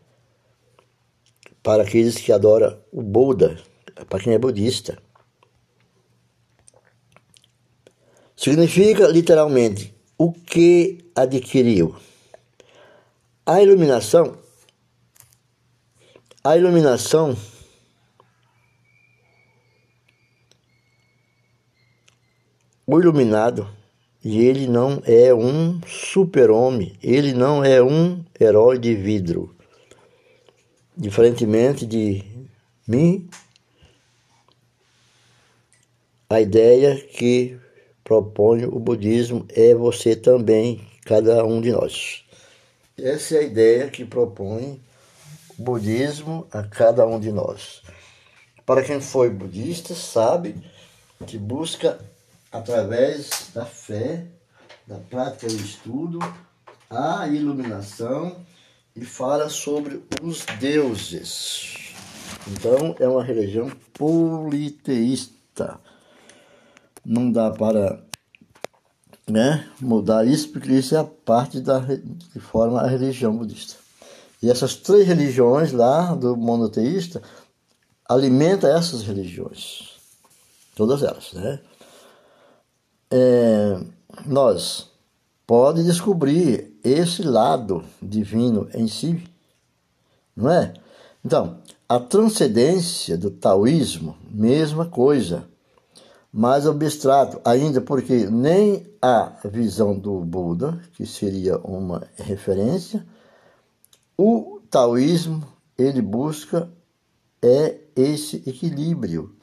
Para 1.62 1.84
aqueles 1.84 2.16
que 2.16 2.32
adoram 2.32 2.80
o 2.90 3.02
Buda, 3.02 3.60
para 4.08 4.22
quem 4.22 4.34
é 4.34 4.40
budista. 4.40 4.98
Significa 8.34 9.10
literalmente 9.10 9.94
o 10.18 10.32
que 10.32 11.00
adquiriu. 11.14 11.98
A 13.46 13.62
iluminação 13.62 14.45
A 16.46 16.56
iluminação 16.56 17.36
o 22.86 23.00
iluminado 23.00 23.68
e 24.24 24.46
ele 24.46 24.68
não 24.68 25.02
é 25.08 25.34
um 25.34 25.82
super-homem, 25.88 26.96
ele 27.02 27.34
não 27.34 27.66
é 27.66 27.82
um 27.82 28.24
herói 28.40 28.78
de 28.78 28.94
vidro. 28.94 29.56
Diferentemente 30.96 31.84
de 31.84 32.24
mim, 32.88 33.28
a 36.30 36.40
ideia 36.40 36.96
que 36.96 37.58
propõe 38.04 38.66
o 38.66 38.80
budismo 38.80 39.48
é 39.50 39.74
você 39.74 40.16
também, 40.16 40.88
cada 41.06 41.44
um 41.44 41.60
de 41.60 41.72
nós. 41.72 42.24
Essa 42.96 43.34
é 43.34 43.40
a 43.40 43.44
ideia 43.44 43.90
que 43.90 44.06
propõe 44.06 44.80
budismo 45.58 46.48
a 46.52 46.64
cada 46.64 47.06
um 47.06 47.20
de 47.20 47.32
nós. 47.32 47.82
Para 48.66 48.84
quem 48.84 49.00
foi 49.00 49.30
budista, 49.30 49.94
sabe 49.94 50.56
que 51.28 51.38
busca 51.38 52.00
através 52.52 53.52
da 53.54 53.66
fé, 53.66 54.26
da 54.88 54.98
prática 54.98 55.48
do 55.48 55.56
estudo, 55.56 56.20
a 56.90 57.28
iluminação 57.28 58.38
e 58.96 59.04
fala 59.04 59.50
sobre 59.50 60.04
os 60.22 60.46
deuses. 60.60 61.94
Então 62.48 62.96
é 63.00 63.08
uma 63.08 63.24
religião 63.24 63.70
politeísta. 63.94 65.80
Não 67.04 67.32
dá 67.32 67.52
para 67.52 68.04
né, 69.28 69.68
mudar 69.80 70.26
isso, 70.26 70.50
porque 70.50 70.72
isso 70.72 70.96
é 70.96 71.00
a 71.00 71.04
parte 71.04 71.60
da, 71.60 71.82
que 72.32 72.40
forma 72.40 72.82
a 72.82 72.88
religião 72.88 73.36
budista. 73.36 73.85
E 74.46 74.50
essas 74.52 74.76
três 74.76 75.08
religiões 75.08 75.72
lá 75.72 76.14
do 76.14 76.38
monoteísta 76.38 77.20
alimentam 78.08 78.70
essas 78.70 79.02
religiões. 79.02 79.96
Todas 80.76 81.02
elas, 81.02 81.34
né? 81.34 81.60
É, 83.10 83.80
nós 84.24 84.92
pode 85.48 85.84
descobrir 85.84 86.80
esse 86.84 87.24
lado 87.24 87.84
divino 88.00 88.70
em 88.76 88.88
si, 88.88 89.20
não 90.36 90.52
é? 90.52 90.76
Então, 91.26 91.58
a 91.90 92.00
transcendência 92.00 93.18
do 93.18 93.32
taoísmo, 93.32 94.16
mesma 94.30 94.86
coisa, 94.86 95.44
mais 96.32 96.68
abstrato 96.68 97.42
ainda, 97.44 97.82
porque 97.82 98.28
nem 98.28 98.86
a 99.02 99.40
visão 99.46 99.98
do 99.98 100.20
Buda, 100.20 100.80
que 100.94 101.04
seria 101.04 101.58
uma 101.58 102.04
referência, 102.16 103.04
o 104.18 104.62
taoísmo 104.70 105.46
ele 105.78 106.02
busca 106.02 106.72
é 107.42 107.80
esse 107.96 108.38
equilíbrio 108.48 109.36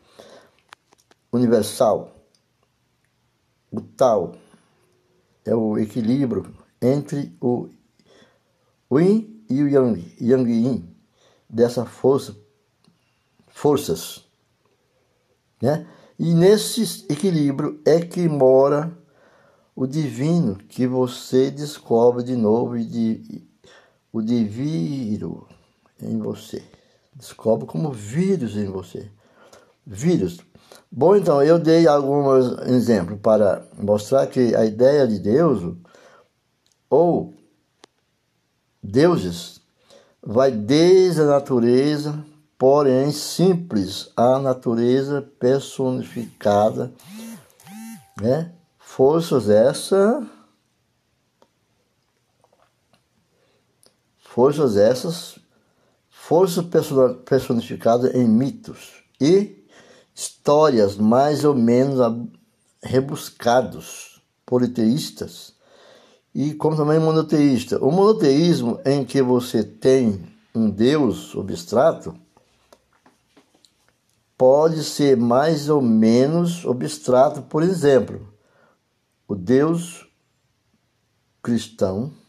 universal. 1.32 2.12
O 3.70 3.80
Tao 3.80 4.34
é 5.44 5.54
o 5.54 5.78
equilíbrio 5.78 6.54
entre 6.80 7.36
o 7.40 7.68
Yin 8.92 9.44
e 9.48 9.62
o 9.62 9.68
Yang, 9.68 10.16
Yang 10.20 10.50
Yin, 10.50 10.96
dessa 11.48 11.86
força, 11.86 12.36
forças. 13.48 14.26
Né? 15.60 15.86
E 16.18 16.34
nesse 16.34 17.06
equilíbrio 17.08 17.80
é 17.84 18.00
que 18.00 18.28
mora 18.28 18.96
o 19.74 19.86
divino 19.86 20.56
que 20.56 20.86
você 20.86 21.50
descobre 21.50 22.22
de 22.22 22.36
novo 22.36 22.76
e 22.76 22.84
de, 22.84 23.48
o 24.12 24.20
divino 24.20 25.46
em 26.00 26.18
você. 26.18 26.62
Descobre 27.14 27.66
como 27.66 27.90
vírus 27.90 28.56
em 28.56 28.66
você. 28.66 29.10
Vírus. 29.86 30.38
Bom, 30.90 31.16
então, 31.16 31.42
eu 31.42 31.58
dei 31.58 31.86
alguns 31.86 32.58
exemplos 32.68 33.18
para 33.20 33.66
mostrar 33.78 34.26
que 34.26 34.54
a 34.54 34.64
ideia 34.64 35.06
de 35.06 35.18
Deus 35.18 35.76
ou 36.88 37.32
deuses 38.82 39.60
vai 40.22 40.50
desde 40.50 41.22
a 41.22 41.26
natureza 41.26 42.24
porém 42.62 43.10
simples, 43.10 44.08
a 44.16 44.38
natureza 44.38 45.20
personificada, 45.20 46.92
né? 48.20 48.52
Forças 48.78 49.50
essa 49.50 50.24
forças 54.34 54.78
essas, 54.78 55.38
forças 56.08 56.64
personificadas 57.26 58.14
em 58.14 58.26
mitos 58.26 59.04
e 59.20 59.62
histórias 60.14 60.96
mais 60.96 61.44
ou 61.44 61.54
menos 61.54 61.98
rebuscados, 62.82 64.22
politeístas 64.46 65.52
e 66.34 66.54
como 66.54 66.78
também 66.78 66.98
monoteísta. 66.98 67.78
O 67.84 67.90
monoteísmo 67.90 68.80
em 68.86 69.04
que 69.04 69.20
você 69.20 69.62
tem 69.62 70.24
um 70.54 70.70
Deus 70.70 71.36
abstrato 71.36 72.14
pode 74.38 74.82
ser 74.82 75.14
mais 75.14 75.68
ou 75.68 75.82
menos 75.82 76.64
abstrato. 76.64 77.42
Por 77.42 77.62
exemplo, 77.62 78.26
o 79.28 79.34
Deus 79.34 80.08
cristão 81.42 82.21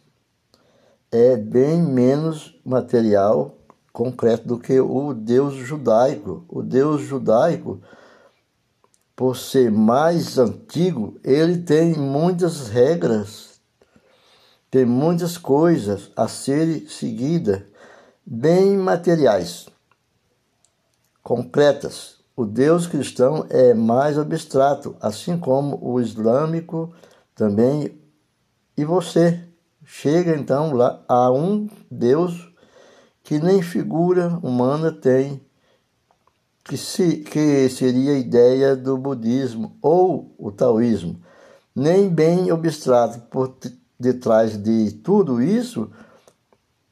é 1.13 1.37
bem 1.37 1.79
menos 1.79 2.59
material, 2.65 3.55
concreto 3.91 4.47
do 4.47 4.57
que 4.57 4.79
o 4.79 5.13
Deus 5.13 5.53
judaico. 5.53 6.43
O 6.49 6.63
Deus 6.63 7.03
judaico, 7.03 7.79
por 9.15 9.37
ser 9.37 9.71
mais 9.71 10.39
antigo, 10.39 11.19
ele 11.23 11.59
tem 11.59 11.93
muitas 11.93 12.67
regras, 12.67 13.61
tem 14.71 14.85
muitas 14.85 15.37
coisas 15.37 16.11
a 16.15 16.27
serem 16.27 16.87
seguidas, 16.87 17.61
bem 18.25 18.75
materiais 18.75 19.67
concretas. 21.21 22.17
O 22.35 22.43
Deus 22.43 22.87
cristão 22.87 23.45
é 23.51 23.75
mais 23.75 24.17
abstrato, 24.17 24.95
assim 24.99 25.37
como 25.37 25.77
o 25.79 26.01
islâmico 26.01 26.91
também. 27.35 28.01
E 28.75 28.83
você 28.83 29.52
chega 29.85 30.35
então 30.35 30.73
lá 30.73 31.03
a 31.07 31.31
um 31.31 31.67
Deus 31.89 32.51
que 33.23 33.39
nem 33.39 33.61
figura 33.61 34.39
humana 34.41 34.91
tem, 34.91 35.41
que, 36.63 36.77
se, 36.77 37.17
que 37.17 37.69
seria 37.69 38.13
a 38.13 38.17
ideia 38.17 38.75
do 38.75 38.97
budismo 38.97 39.77
ou 39.81 40.33
o 40.37 40.51
taoísmo, 40.51 41.19
nem 41.75 42.09
bem 42.09 42.51
abstrato. 42.51 43.19
Por 43.29 43.55
detrás 43.99 44.57
de 44.57 44.91
tudo 44.91 45.41
isso, 45.41 45.89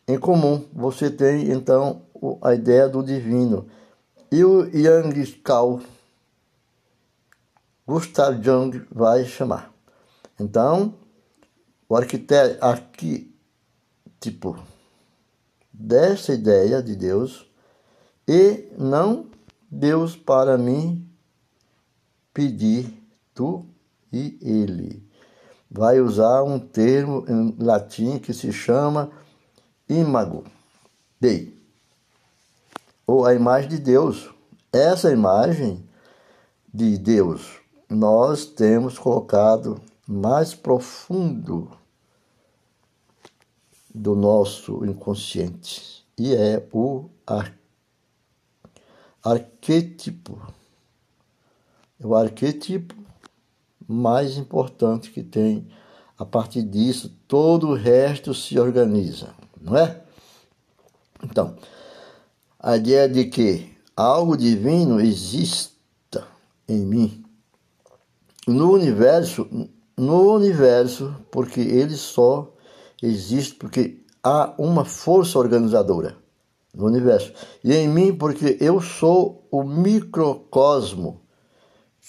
em 0.08 0.18
comum, 0.18 0.66
você 0.74 1.10
tem 1.10 1.52
então 1.52 2.04
a 2.42 2.54
ideia 2.54 2.88
do 2.88 3.04
divino 3.04 3.68
e 4.32 4.44
o 4.44 4.64
Yang 4.74 5.40
Kao, 5.44 5.82
Gustav 7.86 8.42
Jung 8.42 8.86
vai 8.92 9.26
chamar. 9.26 9.72
Então, 10.40 10.94
o 11.92 11.96
arquiteto, 11.98 12.64
arquétipo 12.64 14.58
dessa 15.74 16.34
ideia 16.34 16.82
de 16.82 16.96
Deus 16.96 17.46
e 18.26 18.70
não 18.78 19.26
Deus 19.70 20.16
para 20.16 20.58
mim 20.58 21.06
pedir 22.34 22.98
tu 23.36 23.66
e 24.10 24.40
ele. 24.42 25.06
Vai 25.70 26.00
usar 26.00 26.44
um 26.44 26.58
termo 26.58 27.26
em 27.28 27.58
latim 27.62 28.20
que 28.20 28.34
se 28.34 28.54
chama 28.54 29.12
imago 29.90 30.46
Dei 31.20 31.62
ou 33.06 33.26
a 33.26 33.34
imagem 33.34 33.70
de 33.70 33.80
Deus. 33.80 34.30
Essa 34.72 35.12
imagem 35.12 35.86
de 36.74 36.98
Deus 36.98 37.60
nós 37.90 38.46
temos 38.46 38.98
colocado 38.98 39.82
mais 40.08 40.56
profundo 40.56 41.81
do 43.94 44.16
nosso 44.16 44.86
inconsciente 44.86 46.06
e 46.18 46.36
é 46.36 46.66
o 46.72 47.10
ar 47.26 47.56
arquétipo. 49.24 50.42
É 52.00 52.06
o 52.06 52.16
arquétipo 52.16 52.96
mais 53.88 54.38
importante 54.38 55.12
que 55.12 55.24
tem. 55.24 55.68
A 56.18 56.26
partir 56.26 56.64
disso, 56.64 57.12
todo 57.28 57.70
o 57.70 57.76
resto 57.76 58.34
se 58.34 58.60
organiza, 58.60 59.34
não 59.60 59.76
é? 59.76 60.02
Então, 61.24 61.56
a 62.60 62.78
ideia 62.78 63.10
de 63.10 63.26
que 63.26 63.76
algo 63.96 64.38
divino 64.38 65.00
exista 65.00 66.28
em 66.68 66.86
mim 66.86 67.24
no 68.48 68.72
universo, 68.72 69.48
no 69.98 70.34
universo, 70.34 71.16
porque 71.32 71.60
ele 71.60 71.96
só 71.96 72.52
existe 73.02 73.56
porque 73.56 74.04
há 74.24 74.54
uma 74.58 74.86
força 74.86 75.40
organizadora. 75.40 76.18
no 76.74 76.86
universo. 76.86 77.34
E 77.64 77.74
em 77.74 77.88
mim, 77.88 78.16
porque 78.16 78.58
eu 78.62 78.80
sou 78.80 79.46
o 79.52 79.64
microcosmo 79.64 81.22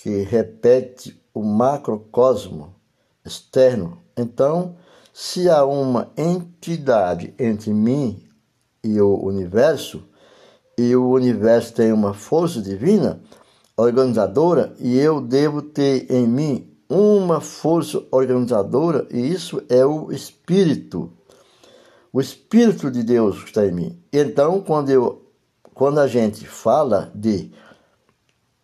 que 0.01 0.23
repete 0.23 1.21
o 1.35 1.43
macrocosmo 1.43 2.75
externo. 3.25 3.99
Então, 4.17 4.77
se 5.13 5.49
há 5.49 5.65
uma 5.65 6.11
entidade 6.17 7.35
entre 7.39 7.73
mim 7.73 8.23
e 8.83 9.01
o 9.01 9.23
universo, 9.23 10.05
e 10.79 10.95
o 10.97 11.11
universo 11.11 11.75
tem 11.75 11.93
uma 11.93 12.15
força 12.15 12.61
divina 12.61 13.21
organizadora, 13.77 14.75
e 14.79 14.99
eu 14.99 15.21
devo 15.21 15.63
ter 15.63 16.11
em 16.11 16.27
mim 16.27 16.72
uma 16.93 17.41
força 17.41 18.05
organizadora, 18.11 19.07
e 19.11 19.19
isso 19.19 19.63
é 19.71 19.85
o 19.85 20.13
Espírito. 20.13 21.11
O 22.13 22.21
Espírito 22.21 22.91
de 22.91 23.03
Deus 23.03 23.43
está 23.45 23.67
em 23.67 23.73
mim. 23.73 24.03
Então, 24.13 24.61
quando, 24.61 24.91
eu, 24.91 25.27
quando 25.73 26.01
a 26.01 26.07
gente 26.07 26.47
fala 26.47 27.11
de. 27.15 27.51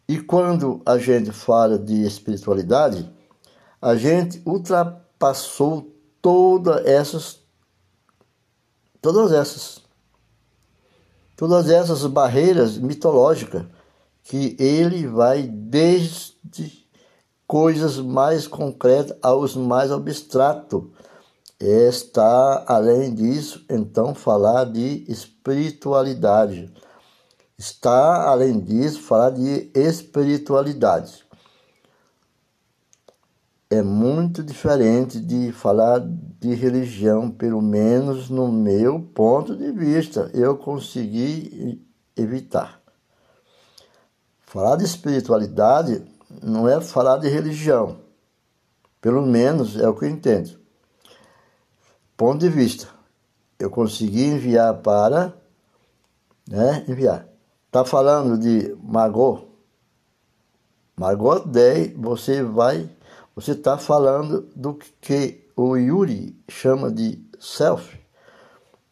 E 0.07 0.21
quando 0.21 0.83
a 0.85 0.99
gente 0.99 1.33
fala 1.33 1.79
de 1.79 2.03
espiritualidade, 2.07 3.11
a 3.81 3.97
gente 3.97 4.43
ultrapassou 4.45 5.91
todas 6.21 6.85
essas. 6.85 7.41
Todas 9.01 9.33
essas. 9.33 9.81
Todas 11.35 11.71
essas 11.71 12.05
barreiras 12.05 12.77
mitológicas 12.77 13.65
que 14.23 14.55
ele 14.59 15.07
vai 15.07 15.45
desde 15.45 16.78
coisas 17.49 17.97
mais 17.97 18.47
concretas 18.47 19.17
aos 19.23 19.57
mais 19.57 19.91
abstratos. 19.91 20.85
Está, 21.59 22.63
além 22.69 23.13
disso, 23.15 23.65
então, 23.71 24.15
falar 24.15 24.65
de 24.67 25.05
espiritualidade. 25.09 26.71
Está, 27.57 28.29
além 28.29 28.61
disso, 28.61 29.01
falar 29.01 29.31
de 29.31 29.71
espiritualidade. 29.75 31.27
É 33.71 33.83
muito 33.83 34.43
diferente 34.43 35.19
de 35.19 35.51
falar 35.51 36.01
de 36.01 36.55
religião, 36.55 37.31
pelo 37.31 37.63
menos 37.63 38.29
no 38.29 38.53
meu 38.53 39.01
ponto 39.01 39.57
de 39.57 39.73
vista. 39.73 40.31
Eu 40.35 40.57
consegui 40.57 41.83
evitar. 42.15 42.81
Falar 44.47 44.77
de 44.77 44.85
espiritualidade 44.85 46.03
não 46.31 46.69
é 46.69 46.81
falar 46.81 47.19
de 47.19 47.29
religião. 47.29 47.99
Pelo 49.01 49.23
menos 49.23 49.77
é 49.77 49.89
o 49.89 49.95
que 49.95 50.05
eu 50.05 50.11
entendo. 50.11 50.59
Ponto 52.17 52.39
de 52.39 52.49
vista. 52.49 52.89
Eu 53.59 53.71
consegui 53.71 54.25
enviar 54.25 54.75
para. 54.79 55.35
Né? 56.49 56.85
Enviar. 56.89 57.27
Está 57.67 57.85
falando 57.85 58.39
de 58.39 58.75
Margot. 58.83 59.49
Margot 60.97 61.41
Day, 61.41 61.95
você 61.97 62.43
vai. 62.43 62.91
Você 63.35 63.53
está 63.53 63.79
falando 63.79 64.49
do 64.55 64.75
que 65.01 65.49
o 65.57 65.77
Yuri 65.77 66.37
chama 66.49 66.91
de 66.91 67.25
self. 67.39 67.99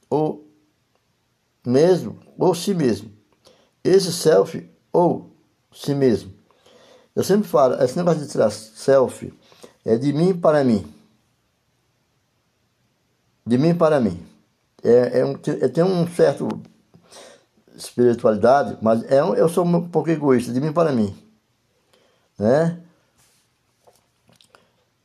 Ou 0.08 0.48
mesmo, 1.66 2.18
ou 2.38 2.54
si 2.54 2.72
mesmo. 2.72 3.10
Esse 3.82 4.12
self 4.12 4.70
ou 4.92 5.32
si 5.72 5.94
mesmo 5.94 6.35
eu 7.16 7.24
sempre 7.24 7.48
falo, 7.48 7.82
esse 7.82 7.96
negócio 7.96 8.20
de 8.20 8.28
tirar 8.28 8.50
selfie 8.50 9.32
é 9.86 9.96
de 9.96 10.12
mim 10.12 10.38
para 10.38 10.62
mim. 10.62 10.86
De 13.46 13.56
mim 13.56 13.74
para 13.74 13.98
mim. 13.98 14.22
É, 14.84 15.20
é 15.20 15.24
um, 15.24 15.32
é, 15.32 15.68
tem 15.68 15.82
um 15.82 16.06
certo 16.08 16.46
espiritualidade, 17.74 18.76
mas 18.82 19.02
é 19.04 19.20
eu 19.20 19.48
sou 19.48 19.64
um 19.64 19.88
pouco 19.88 20.10
egoísta, 20.10 20.52
de 20.52 20.60
mim 20.60 20.74
para 20.74 20.92
mim. 20.92 21.16
Né? 22.38 22.82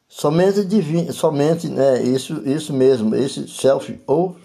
Somente 0.10 0.66
divino, 0.66 1.14
somente 1.14 1.70
né, 1.70 2.04
isso, 2.04 2.46
isso 2.46 2.74
mesmo, 2.74 3.16
esse 3.16 3.48
selfie, 3.48 4.02
ou, 4.06 4.36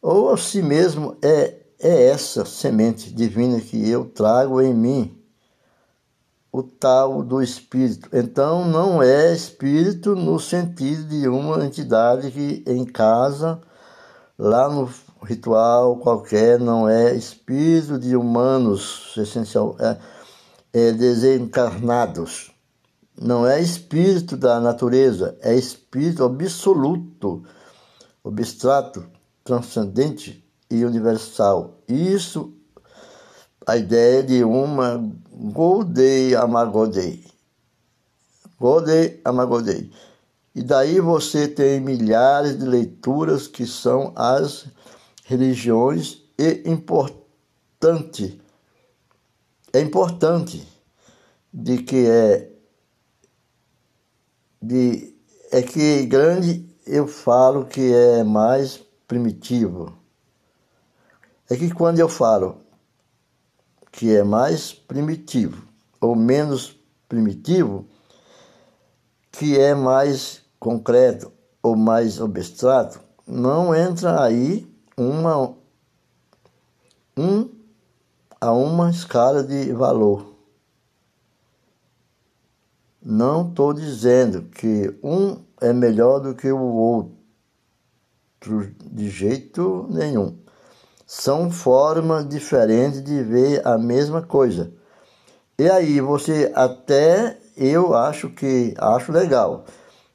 ou 0.00 0.30
a 0.32 0.38
si 0.38 0.62
mesmo 0.62 1.14
é, 1.20 1.56
é 1.78 2.04
essa 2.04 2.46
semente 2.46 3.12
divina 3.12 3.60
que 3.60 3.86
eu 3.86 4.06
trago 4.06 4.62
em 4.62 4.72
mim 4.72 5.17
o 6.50 6.62
tal 6.62 7.22
do 7.22 7.42
espírito. 7.42 8.08
Então, 8.12 8.64
não 8.66 9.02
é 9.02 9.32
espírito 9.32 10.14
no 10.16 10.38
sentido 10.38 11.04
de 11.08 11.28
uma 11.28 11.64
entidade 11.64 12.30
que 12.30 12.64
em 12.66 12.84
casa, 12.84 13.60
lá 14.38 14.68
no 14.68 14.88
ritual 15.22 15.96
qualquer, 15.96 16.58
não 16.58 16.88
é 16.88 17.14
espírito 17.14 17.98
de 17.98 18.16
humanos 18.16 19.14
essencial, 19.16 19.76
é, 19.78 19.98
é 20.72 20.92
desencarnados. 20.92 22.50
Não 23.20 23.46
é 23.46 23.60
espírito 23.60 24.36
da 24.36 24.60
natureza, 24.60 25.36
é 25.42 25.54
espírito 25.54 26.22
absoluto, 26.22 27.42
abstrato, 28.24 29.04
transcendente 29.42 30.44
e 30.70 30.84
universal. 30.84 31.80
Isso 31.88 32.54
a 33.68 33.76
ideia 33.76 34.22
de 34.22 34.42
uma 34.42 35.06
Godei 35.30 36.34
Amagodei. 36.34 37.22
Godei 38.58 39.20
Amagodei. 39.22 39.92
E 40.54 40.62
daí 40.62 41.00
você 41.00 41.46
tem 41.46 41.78
milhares 41.78 42.58
de 42.58 42.64
leituras 42.64 43.46
que 43.46 43.66
são 43.66 44.14
as 44.16 44.66
religiões 45.26 46.22
e 46.38 46.62
importante 46.64 48.40
é 49.70 49.80
importante 49.80 50.66
de 51.52 51.82
que 51.82 52.06
é 52.06 52.50
de 54.62 55.14
é 55.52 55.60
que 55.60 56.06
grande 56.06 56.66
eu 56.86 57.06
falo 57.06 57.66
que 57.66 57.92
é 57.92 58.24
mais 58.24 58.82
primitivo. 59.06 59.92
É 61.50 61.56
que 61.56 61.70
quando 61.70 61.98
eu 61.98 62.08
falo 62.08 62.67
que 63.98 64.14
é 64.14 64.22
mais 64.22 64.72
primitivo 64.72 65.66
ou 66.00 66.14
menos 66.14 66.78
primitivo, 67.08 67.84
que 69.32 69.58
é 69.58 69.74
mais 69.74 70.40
concreto 70.60 71.32
ou 71.60 71.74
mais 71.74 72.20
abstrato, 72.20 73.00
não 73.26 73.74
entra 73.74 74.22
aí 74.22 74.72
uma 74.96 75.52
um 77.16 77.50
a 78.40 78.52
uma 78.52 78.88
escala 78.88 79.42
de 79.42 79.72
valor. 79.72 80.32
Não 83.02 83.48
estou 83.48 83.74
dizendo 83.74 84.42
que 84.42 84.96
um 85.02 85.42
é 85.60 85.72
melhor 85.72 86.20
do 86.20 86.36
que 86.36 86.52
o 86.52 86.62
outro, 86.62 87.12
de 88.92 89.10
jeito 89.10 89.88
nenhum 89.90 90.37
são 91.08 91.50
formas 91.50 92.28
diferentes 92.28 93.02
de 93.02 93.22
ver 93.22 93.66
a 93.66 93.78
mesma 93.78 94.20
coisa. 94.20 94.70
E 95.58 95.68
aí 95.70 96.02
você 96.02 96.52
até 96.54 97.38
eu 97.56 97.94
acho 97.94 98.28
que 98.28 98.74
acho 98.76 99.10
legal 99.10 99.64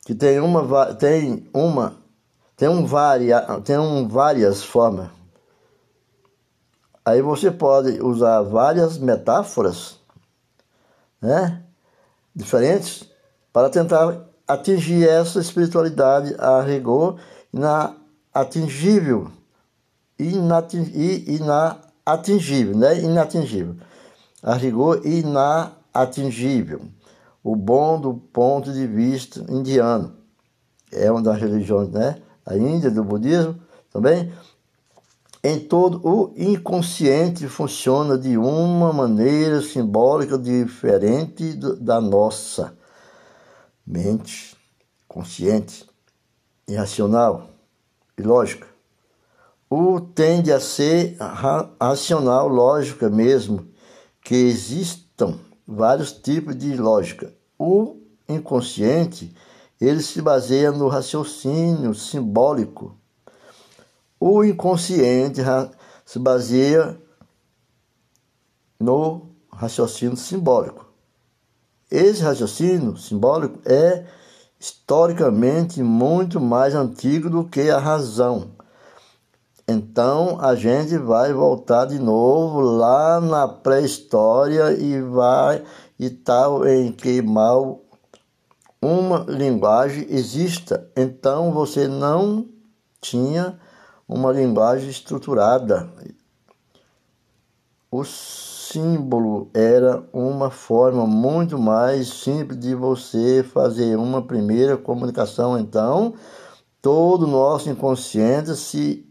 que 0.06 0.14
tem 0.14 0.39
uma 0.39 0.94
tem 0.94 1.50
uma 1.52 1.98
tem 2.56 2.70
um 2.70 2.86
varia, 2.86 3.41
tem 3.66 3.76
um 3.80 4.08
várias 4.08 4.64
formas. 4.64 5.10
Aí 7.04 7.24
você 7.24 7.50
pode 7.50 8.00
usar 8.00 8.44
várias 8.44 9.00
metáforas, 9.00 10.00
né, 11.20 11.64
diferentes 12.36 13.04
para 13.52 13.68
tentar 13.68 14.26
atingir 14.48 15.10
essa 15.10 15.39
espiritualidade 15.39 16.36
a 16.38 16.62
rigor 16.62 17.20
na 17.52 17.96
atingível 18.32 19.32
inatingível, 20.18 22.78
né? 22.78 23.01
inatingível. 23.01 23.76
A 24.41 24.55
rigor, 24.55 25.05
inatingível. 25.05 26.82
O 27.43 27.55
bom 27.55 27.99
do 27.99 28.14
ponto 28.14 28.72
de 28.72 28.88
vista 28.88 29.43
indiano. 29.49 30.14
É 30.91 31.11
uma 31.11 31.22
das 31.22 31.39
religiões, 31.39 31.89
né? 31.89 32.18
A 32.45 32.55
Índia, 32.55 32.91
do 32.91 33.03
budismo 33.03 33.59
também. 33.91 34.32
Em 35.43 35.59
todo 35.59 35.99
o 36.07 36.34
inconsciente 36.38 37.47
funciona 37.47 38.18
de 38.18 38.38
uma 38.38 38.93
maneira 38.93 39.61
simbólica 39.61 40.38
diferente 40.38 41.53
da 41.82 41.99
nossa 41.99 42.78
mente 43.86 44.55
consciente, 45.05 45.86
irracional 46.66 47.49
e 48.18 48.22
lógica 48.22 48.73
o 49.76 50.00
tende 50.00 50.52
a 50.52 50.60
ser 50.60 51.18
racional, 51.80 52.48
lógica 52.48 53.10
mesmo, 53.10 53.68
que 54.24 54.36
existam 54.36 55.40
vários 55.68 56.12
tipos 56.12 56.56
de 56.56 56.76
lógica. 56.76 57.34
O 57.58 57.98
inconsciente, 58.30 59.36
ele 59.82 60.04
se 60.04 60.22
baseia 60.22 60.72
no 60.72 60.88
raciocínio 60.88 61.96
simbólico. 61.96 62.96
O 64.20 64.44
inconsciente 64.44 65.42
se 66.06 66.20
baseia 66.20 66.96
no 68.80 69.32
raciocínio 69.52 70.18
simbólico. 70.18 70.86
Esse 71.90 72.22
raciocínio 72.22 72.96
simbólico 72.96 73.60
é 73.66 74.06
historicamente 74.60 75.82
muito 75.82 76.40
mais 76.40 76.76
antigo 76.76 77.28
do 77.28 77.44
que 77.44 77.72
a 77.72 77.80
razão. 77.80 78.52
Então 79.68 80.39
a 80.41 80.55
gente 80.55 80.97
vai 80.97 81.32
voltar 81.32 81.86
de 81.86 81.97
novo 81.97 82.59
lá 82.59 83.22
na 83.22 83.47
pré-história 83.47 84.74
e 84.74 85.01
vai 85.01 85.64
e 85.97 86.09
tal 86.09 86.68
em 86.68 86.91
que 86.91 87.22
mal 87.22 87.82
uma 88.82 89.26
linguagem 89.28 90.05
exista. 90.09 90.89
Então 90.97 91.51
você 91.53 91.88
não 91.88 92.45
tinha 92.99 93.57
uma 94.07 94.34
linguagem 94.34 94.89
estruturada. 94.89 95.89
O 97.89 98.03
símbolo 98.03 99.49
era 99.53 100.03
uma 100.11 100.49
forma 100.49 101.05
muito 101.05 101.57
mais 101.57 102.09
simples 102.09 102.59
de 102.59 102.76
você 102.76 103.43
fazer 103.43 103.97
uma 103.97 104.22
primeira 104.22 104.76
comunicação. 104.76 105.59
Então, 105.59 106.16
todo 106.82 107.24
o 107.24 107.28
nosso 107.28 107.70
inconsciente 107.70 108.55
se 108.55 109.07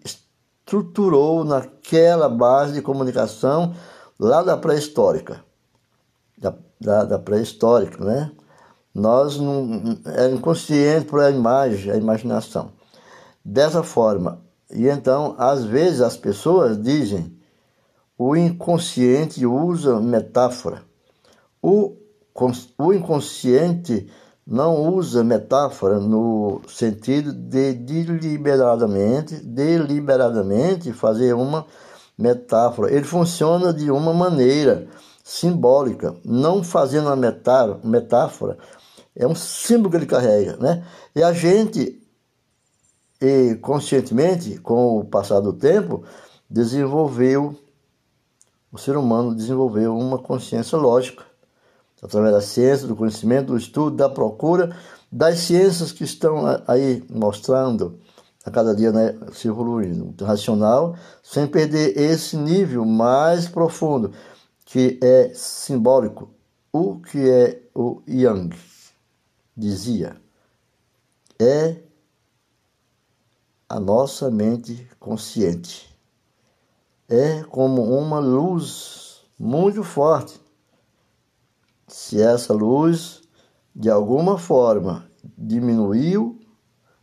estruturou 0.72 1.44
naquela 1.44 2.28
base 2.30 2.72
de 2.72 2.80
comunicação 2.80 3.74
lá 4.18 4.42
da 4.42 4.56
pré-histórica. 4.56 5.44
Da, 6.38 6.54
da, 6.80 7.04
da 7.04 7.18
pré-histórica, 7.18 8.02
né? 8.02 8.32
Nós 8.94 9.38
não 9.38 9.98
é 10.06 10.30
inconsciente 10.30 11.06
por 11.06 11.20
a 11.20 11.30
imagem, 11.30 11.92
a 11.92 11.96
imaginação. 11.96 12.72
Dessa 13.44 13.82
forma, 13.82 14.40
e 14.70 14.88
então, 14.88 15.34
às 15.38 15.64
vezes 15.64 16.00
as 16.00 16.16
pessoas 16.16 16.80
dizem 16.80 17.36
o 18.16 18.34
inconsciente 18.34 19.44
usa 19.44 20.00
metáfora. 20.00 20.82
O, 21.60 21.96
o 22.78 22.92
inconsciente 22.92 24.08
não 24.52 24.94
usa 24.94 25.24
metáfora 25.24 25.98
no 25.98 26.60
sentido 26.68 27.32
de 27.32 27.72
deliberadamente, 27.72 29.36
deliberadamente 29.36 30.92
fazer 30.92 31.32
uma 31.32 31.64
metáfora. 32.18 32.92
Ele 32.92 33.06
funciona 33.06 33.72
de 33.72 33.90
uma 33.90 34.12
maneira 34.12 34.86
simbólica, 35.24 36.14
não 36.22 36.62
fazendo 36.62 37.06
uma 37.06 37.16
metáfora. 37.82 38.58
É 39.16 39.26
um 39.26 39.34
símbolo 39.34 39.90
que 39.90 39.96
ele 39.96 40.06
carrega, 40.06 40.58
né? 40.58 40.84
E 41.16 41.22
a 41.22 41.32
gente, 41.32 42.02
e 43.22 43.54
conscientemente, 43.54 44.58
com 44.58 44.98
o 44.98 45.04
passar 45.04 45.40
do 45.40 45.54
tempo, 45.54 46.04
desenvolveu 46.50 47.58
o 48.70 48.78
ser 48.78 48.96
humano 48.96 49.34
desenvolveu 49.34 49.96
uma 49.96 50.18
consciência 50.18 50.78
lógica, 50.78 51.24
através 52.02 52.34
da 52.34 52.40
ciência, 52.40 52.88
do 52.88 52.96
conhecimento, 52.96 53.52
do 53.52 53.56
estudo, 53.56 53.96
da 53.96 54.08
procura, 54.08 54.76
das 55.10 55.38
ciências 55.38 55.92
que 55.92 56.04
estão 56.04 56.42
aí 56.66 57.04
mostrando 57.08 57.98
a 58.44 58.50
cada 58.50 58.74
dia 58.74 58.90
né, 58.90 59.16
se 59.32 59.46
evoluindo, 59.46 60.24
racional, 60.24 60.96
sem 61.22 61.46
perder 61.46 61.96
esse 61.96 62.36
nível 62.36 62.84
mais 62.84 63.48
profundo, 63.48 64.12
que 64.64 64.98
é 65.00 65.32
simbólico. 65.32 66.30
O 66.72 66.98
que 66.98 67.30
é 67.30 67.62
o 67.74 68.02
Yang 68.08 68.56
dizia 69.56 70.16
é 71.38 71.76
a 73.68 73.78
nossa 73.78 74.30
mente 74.30 74.88
consciente 74.98 75.92
é 77.12 77.42
como 77.44 77.82
uma 77.94 78.18
luz 78.18 79.20
muito 79.38 79.84
forte. 79.84 80.40
Se 81.92 82.22
essa 82.22 82.54
luz 82.54 83.20
de 83.76 83.90
alguma 83.90 84.38
forma 84.38 85.10
diminuiu, 85.36 86.40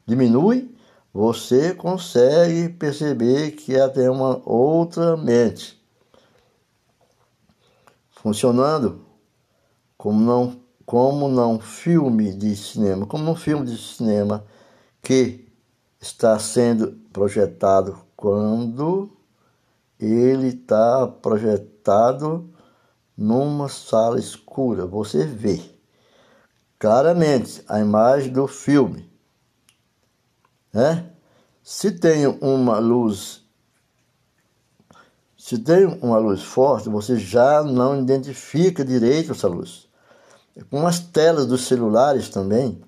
diminui, 0.04 0.76
você 1.14 1.76
consegue 1.76 2.70
perceber 2.70 3.52
que 3.52 3.76
ela 3.76 3.88
tem 3.88 4.10
uma 4.10 4.42
outra 4.44 5.16
mente. 5.16 5.80
Funcionando 8.10 9.06
como 9.96 10.20
não 10.20 10.60
como 10.88 11.30
não 11.30 11.60
filme 11.60 12.34
de 12.34 12.56
cinema, 12.56 13.06
como 13.06 13.30
um 13.30 13.36
filme 13.36 13.68
de 13.68 13.78
cinema 13.78 14.44
que 15.04 15.48
está 16.02 16.40
sendo 16.40 16.94
projetado 17.14 17.96
quando 18.16 19.12
ele 20.00 20.48
está 20.48 21.06
projetado 21.08 22.50
numa 23.20 23.68
sala 23.68 24.18
escura. 24.18 24.86
Você 24.86 25.26
vê 25.26 25.60
claramente 26.80 27.62
a 27.68 27.82
imagem 27.82 28.32
do 28.32 28.48
filme. 28.48 29.12
Né? 30.72 31.06
Se 31.62 31.92
tem 31.92 32.26
uma 32.28 32.80
luz, 32.80 33.44
se 35.38 35.58
tem 35.58 35.86
uma 36.02 36.18
luz 36.18 36.42
forte, 36.42 36.88
você 36.88 37.18
já 37.18 37.62
não 37.62 38.00
identifica 38.00 38.86
direito 38.86 39.34
essa 39.34 39.50
luz. 39.50 39.90
Com 40.70 40.88
as 40.88 41.00
telas 41.00 41.46
dos 41.46 41.68
celulares 41.68 42.30
também, 42.30 42.82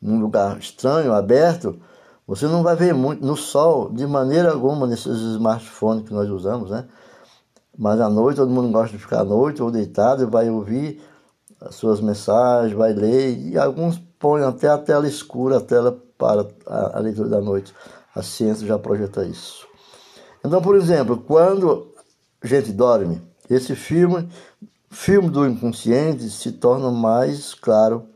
num 0.00 0.18
lugar 0.18 0.58
estranho, 0.58 1.12
aberto, 1.12 1.78
você 2.26 2.46
não 2.46 2.62
vai 2.62 2.74
ver 2.74 2.94
muito 2.94 3.24
no 3.24 3.36
sol 3.36 3.92
de 3.92 4.06
maneira 4.06 4.50
alguma 4.50 4.86
nesses 4.86 5.18
smartphones 5.34 6.08
que 6.08 6.14
nós 6.14 6.28
usamos, 6.30 6.70
né? 6.70 6.86
Mas 7.76 8.00
à 8.00 8.08
noite 8.08 8.36
todo 8.36 8.50
mundo 8.50 8.70
gosta 8.70 8.96
de 8.96 9.02
ficar 9.02 9.20
à 9.20 9.24
noite 9.24 9.62
ou 9.62 9.70
deitado 9.70 10.22
e 10.22 10.26
vai 10.26 10.48
ouvir 10.50 11.02
as 11.60 11.74
suas 11.74 12.00
mensagens, 12.00 12.76
vai 12.76 12.92
ler 12.92 13.36
e 13.36 13.58
alguns 13.58 13.98
põem 14.18 14.42
até 14.42 14.68
a 14.68 14.78
tela 14.78 15.08
escura, 15.08 15.58
a 15.58 15.60
tela 15.60 15.98
para 16.16 16.46
a, 16.66 16.98
a 16.98 17.00
leitura 17.00 17.28
da 17.28 17.40
noite. 17.40 17.74
A 18.14 18.22
ciência 18.22 18.66
já 18.66 18.78
projeta 18.78 19.24
isso. 19.24 19.66
Então, 20.44 20.62
por 20.62 20.76
exemplo, 20.76 21.16
quando 21.16 21.92
a 22.42 22.46
gente 22.46 22.72
dorme, 22.72 23.20
esse 23.50 23.74
filme, 23.74 24.28
filme 24.90 25.28
do 25.28 25.46
inconsciente, 25.46 26.30
se 26.30 26.52
torna 26.52 26.90
mais 26.90 27.54
claro 27.54 28.06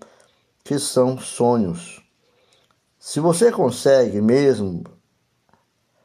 que 0.63 0.79
são 0.79 1.19
sonhos 1.19 1.99
se 3.09 3.21
você 3.21 3.51
consegue 3.51 4.21
mesmo 4.21 4.85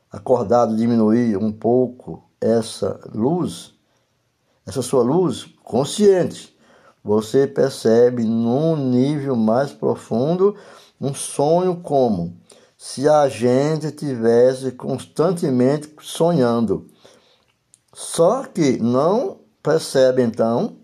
acordado 0.09 0.73
diminuir 0.77 1.35
um 1.35 1.51
pouco 1.51 2.22
essa 2.43 2.99
luz, 3.13 3.73
essa 4.65 4.81
sua 4.81 5.01
luz 5.01 5.45
consciente, 5.63 6.55
você 7.03 7.47
percebe 7.47 8.23
num 8.23 8.75
nível 8.75 9.35
mais 9.35 9.71
profundo 9.71 10.55
um 10.99 11.13
sonho 11.13 11.77
como 11.77 12.37
se 12.77 13.07
a 13.07 13.29
gente 13.29 13.91
tivesse 13.91 14.71
constantemente 14.73 15.93
sonhando. 16.01 16.87
Só 17.93 18.43
que 18.43 18.77
não 18.77 19.39
percebe 19.61 20.21
então, 20.21 20.77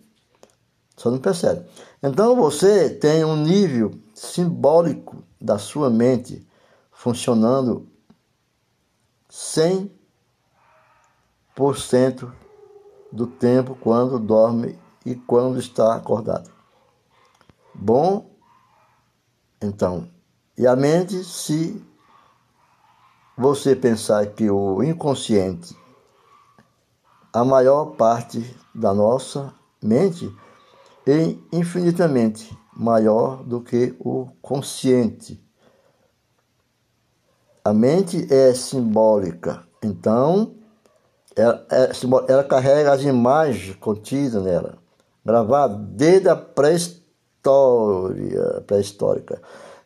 só 0.95 1.12
não 1.12 1.20
percebe. 1.20 1.66
Então 2.01 2.36
você 2.36 2.89
tem 2.89 3.26
um 3.26 3.36
nível 3.36 3.91
simbólico 4.14 5.24
da 5.41 5.57
sua 5.57 5.89
mente 5.89 6.45
funcionando 6.91 7.88
100% 9.30 9.99
do 13.12 13.28
tempo 13.28 13.76
quando 13.76 14.18
dorme 14.18 14.80
e 15.05 15.16
quando 15.16 15.60
está 15.60 15.95
acordado. 15.95 16.49
Bom, 17.74 18.30
então, 19.62 20.07
e 20.57 20.66
a 20.66 20.76
mente, 20.76 21.24
se 21.24 21.86
você 23.38 23.76
pensar 23.76 24.26
que 24.28 24.49
o 24.49 24.84
inconsciente, 24.84 25.76
a 27.34 27.43
maior 27.43 27.95
parte 27.97 28.55
da 28.74 28.93
nossa 28.93 29.53
mente, 29.82 30.34
é 31.05 31.36
infinitamente 31.51 32.57
maior 32.74 33.43
do 33.43 33.60
que 33.62 33.95
o 33.99 34.28
consciente. 34.41 35.43
A 37.66 37.74
mente 37.74 38.32
é 38.34 38.53
simbólica, 38.53 39.68
então 39.84 40.59
ela, 41.40 41.66
é, 41.72 41.92
ela 42.28 42.44
carrega 42.44 42.92
as 42.92 43.02
imagens 43.02 43.76
contidas 43.78 44.44
nela, 44.44 44.78
gravadas 45.26 45.78
desde 45.92 46.28
a 46.28 46.36
pré-história, 46.36 47.02
pré-histórica. 48.68 49.42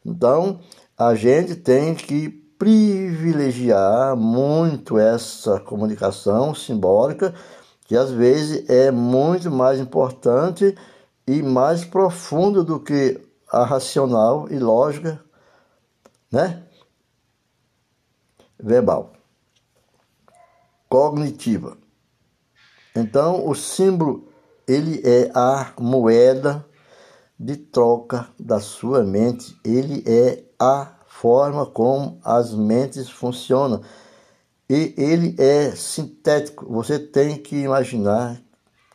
Então 0.06 0.60
a 0.97 1.14
gente 1.16 1.56
tem 1.56 1.93
que 1.95 2.30
privilegiar 2.58 4.16
muito 4.16 4.97
essa 4.97 5.60
comunicação 5.60 6.56
simbólica, 6.56 7.34
que 7.86 7.95
às 7.95 8.10
vezes 8.10 8.70
é 8.70 8.89
muito 8.89 9.51
mais 9.51 9.80
importante 9.80 10.76
e 11.28 11.41
mais 11.41 11.84
profundo 11.86 12.64
do 12.64 12.80
que 12.80 13.20
a 13.51 13.64
racional 13.64 14.47
e 14.49 14.58
lógica, 14.58 15.20
né? 16.32 16.64
Verbal. 18.60 19.12
Cognitiva. 20.94 21.76
Então, 22.96 23.50
o 23.50 23.56
símbolo 23.56 24.30
ele 24.68 25.02
é 25.04 25.32
a 25.34 25.74
moeda 25.80 26.64
de 27.39 27.58
troca 27.58 28.28
da 28.39 28.60
sua 28.60 29.04
mente, 29.04 29.60
ele 29.66 30.04
é 30.06 30.44
a 30.60 30.94
forma 31.08 31.66
como 31.66 32.20
as 32.24 32.54
mentes 32.54 33.10
funcionam. 33.10 33.82
E 34.70 34.94
ele 34.96 35.36
é 35.39 35.72
sintético. 35.72 36.72
Você 36.72 37.00
tem 37.00 37.39
que 37.39 37.56
imaginar 37.56 38.39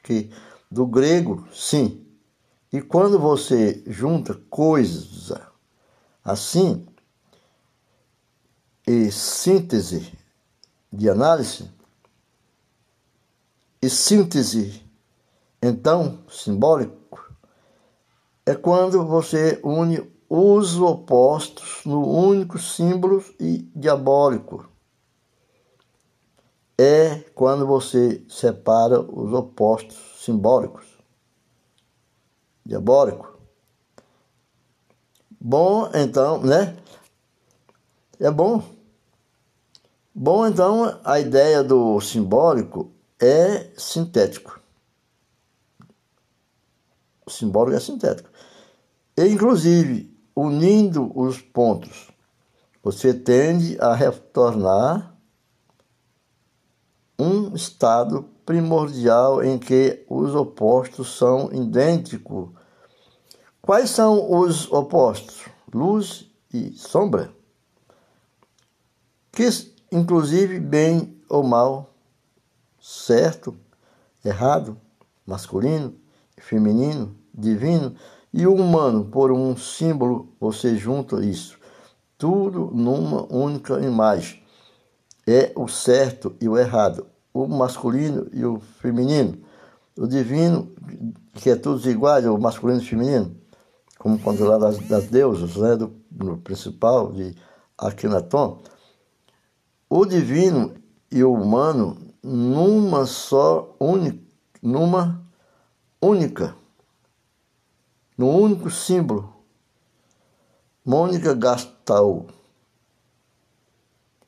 que 0.05 0.31
do 0.71 0.87
grego, 0.87 1.49
sim. 1.53 2.07
E 2.73 2.81
quando 2.81 3.19
você 3.19 3.83
junta 3.89 4.41
coisas 4.49 5.33
assim, 6.25 6.87
e 8.87 9.11
síntese 9.11 10.13
de 10.93 11.11
análise, 11.11 11.77
e 13.81 13.89
síntese, 13.89 14.83
então, 15.63 16.19
simbólico, 16.29 17.33
é 18.45 18.55
quando 18.55 19.05
você 19.07 19.61
une 19.63 20.19
os 20.29 20.79
opostos 20.79 21.81
no 21.87 22.07
único 22.07 22.59
símbolo 22.59 23.25
e 23.41 23.59
diabólico. 23.75 24.69
É 26.77 27.21
quando 27.35 27.67
você 27.67 28.23
separa 28.29 29.01
os 29.01 29.33
opostos 29.33 29.97
simbólicos. 30.23 30.85
Diabólico. 32.65 33.39
Bom, 35.41 35.91
então, 35.95 36.43
né? 36.43 36.77
É 38.21 38.31
bom. 38.31 38.63
Bom, 40.15 40.47
então, 40.47 41.01
a 41.05 41.19
ideia 41.19 41.65
do 41.65 42.01
simbólico 42.01 42.93
é 43.21 43.71
sintético. 43.77 44.61
O 47.27 47.31
simbólico 47.31 47.77
é 47.77 47.81
sintético. 47.81 48.31
E, 49.17 49.27
inclusive, 49.27 50.17
unindo 50.35 51.11
os 51.19 51.41
pontos, 51.41 52.09
você 52.83 53.13
tende 53.13 53.77
a 53.81 53.95
retornar 53.95 55.15
um 57.19 57.55
estado 57.55 58.23
primordial 58.47 59.43
em 59.43 59.59
que 59.59 60.07
os 60.09 60.35
opostos 60.35 61.19
são 61.19 61.53
idênticos. 61.53 62.49
Quais 63.61 63.91
são 63.91 64.39
os 64.41 64.71
opostos? 64.73 65.45
Luz 65.75 66.31
e 66.55 66.73
sombra. 66.73 67.31
Que, 69.33 69.49
inclusive, 69.93 70.59
bem 70.61 71.21
ou 71.29 71.43
mal, 71.43 71.95
certo, 72.81 73.57
errado, 74.25 74.77
masculino, 75.27 75.95
feminino, 76.37 77.15
divino, 77.33 77.95
e 78.33 78.47
humano, 78.47 79.05
por 79.07 79.33
um 79.33 79.57
símbolo, 79.57 80.35
você 80.39 80.77
junta 80.77 81.25
isso. 81.25 81.59
Tudo 82.17 82.71
numa 82.75 83.25
única 83.33 83.81
imagem. 83.81 84.43
É 85.27 85.53
o 85.55 85.69
certo 85.69 86.35
e 86.41 86.49
o 86.49 86.57
errado, 86.57 87.07
o 87.33 87.47
masculino 87.47 88.29
e 88.33 88.45
o 88.45 88.61
feminino. 88.61 89.39
O 89.97 90.07
divino, 90.07 90.73
que 91.35 91.51
é 91.51 91.57
todos 91.57 91.87
iguais, 91.87 92.25
o 92.27 92.39
masculino 92.39 92.81
e 92.81 92.85
o 92.85 92.87
feminino, 92.87 93.37
como 93.99 94.19
quando 94.19 94.45
lá 94.45 94.59
das, 94.59 94.79
das 94.79 95.07
deusas, 95.09 95.57
né, 95.57 95.77
do, 95.77 95.93
do 96.11 96.37
principal 96.39 97.13
de 97.13 97.35
Akhenaton. 97.77 98.63
O 99.89 100.05
divino 100.05 100.75
e 101.11 101.25
o 101.25 101.33
humano 101.33 101.97
numa 102.29 103.07
só 103.07 103.75
única, 103.81 104.23
numa 104.63 105.25
única 106.01 106.55
no 108.19 108.29
único 108.29 108.69
símbolo, 108.69 109.33
Mônica 110.85 111.33
Gastal. 111.35 112.27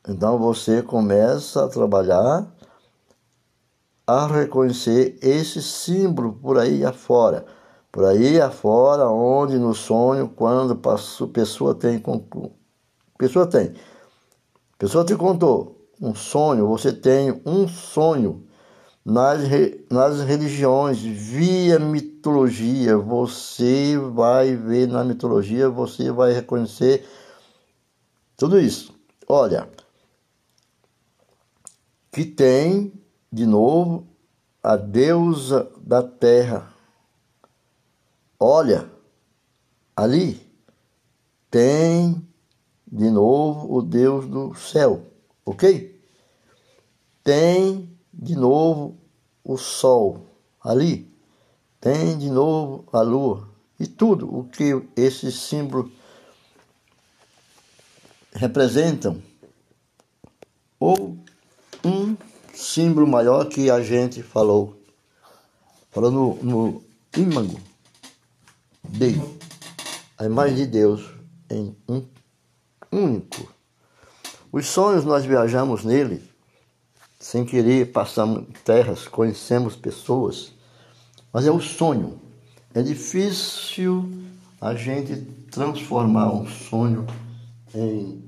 Então 0.07 0.39
você 0.39 0.81
começa 0.81 1.65
a 1.65 1.67
trabalhar 1.67 2.49
a 4.07 4.27
reconhecer 4.27 5.19
esse 5.21 5.61
símbolo 5.61 6.33
por 6.33 6.57
aí 6.57 6.85
afora. 6.85 7.45
Por 7.91 8.05
aí 8.05 8.39
afora, 8.39 9.09
onde 9.09 9.59
no 9.59 9.75
sonho, 9.75 10.29
quando 10.29 10.71
a 10.73 11.27
pessoa 11.27 11.75
tem. 11.75 12.01
Pessoa 13.17 13.45
tem. 13.45 13.73
Pessoa 14.77 15.03
te 15.03 15.15
contou 15.17 15.80
um 16.01 16.15
sonho, 16.15 16.67
você 16.67 16.91
tem 16.91 17.41
um 17.45 17.67
sonho 17.67 18.47
nas, 19.05 19.41
nas 19.89 20.21
religiões, 20.21 20.99
via 20.99 21.77
mitologia, 21.77 22.97
você 22.97 23.97
vai 23.97 24.55
ver 24.55 24.87
na 24.87 25.03
mitologia, 25.03 25.69
você 25.69 26.11
vai 26.11 26.33
reconhecer 26.33 27.07
tudo 28.35 28.59
isso. 28.59 28.93
Olha, 29.27 29.69
que 32.11 32.25
tem, 32.25 32.91
de 33.31 33.45
novo, 33.45 34.07
a 34.63 34.75
deusa 34.75 35.71
da 35.77 36.03
terra. 36.03 36.71
Olha, 38.39 38.91
ali 39.95 40.51
tem 41.49 42.27
de 42.91 43.09
novo 43.09 43.73
o 43.73 43.81
Deus 43.81 44.27
do 44.27 44.53
céu, 44.55 45.10
ok? 45.51 45.99
Tem 47.23 47.89
de 48.13 48.35
novo 48.35 48.97
o 49.43 49.57
sol 49.57 50.25
ali, 50.61 51.09
tem 51.79 52.17
de 52.17 52.29
novo 52.29 52.85
a 52.91 53.01
lua. 53.01 53.49
E 53.79 53.87
tudo 53.87 54.33
o 54.33 54.43
que 54.45 54.81
esses 54.95 55.35
símbolos 55.35 55.91
representam, 58.33 59.21
ou 60.79 61.17
um 61.83 62.15
símbolo 62.53 63.07
maior 63.07 63.45
que 63.45 63.69
a 63.69 63.81
gente 63.81 64.21
falou, 64.23 64.75
falou 65.91 66.11
no, 66.11 66.35
no 66.43 66.83
ímago 67.17 67.59
de 68.83 69.15
a 70.17 70.25
imagem 70.25 70.55
de 70.55 70.67
Deus 70.67 71.09
em 71.49 71.75
um 71.89 72.05
único. 72.91 73.60
Os 74.51 74.67
sonhos 74.67 75.05
nós 75.05 75.23
viajamos 75.23 75.85
nele 75.85 76.21
sem 77.17 77.45
querer 77.45 77.91
passamos 77.91 78.45
terras, 78.65 79.07
conhecemos 79.07 79.75
pessoas, 79.75 80.51
mas 81.31 81.45
é 81.45 81.51
o 81.51 81.61
sonho. 81.61 82.19
É 82.73 82.81
difícil 82.81 84.11
a 84.59 84.73
gente 84.73 85.15
transformar 85.51 86.33
um 86.33 86.47
sonho 86.47 87.05
em 87.73 88.23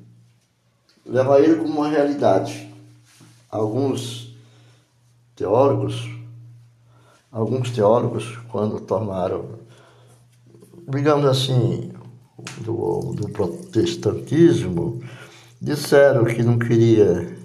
levar 1.05 1.39
ele 1.41 1.55
como 1.55 1.79
uma 1.79 1.89
realidade. 1.89 2.71
Alguns 3.49 4.33
teólogos, 5.35 6.09
alguns 7.31 7.71
teólogos, 7.71 8.37
quando 8.49 8.79
tornaram, 8.79 9.59
digamos 10.87 11.25
assim, 11.25 11.91
do, 12.61 13.13
do 13.13 13.29
protestantismo, 13.29 15.01
disseram 15.63 16.25
que 16.25 16.43
não 16.43 16.59
queria 16.59 17.37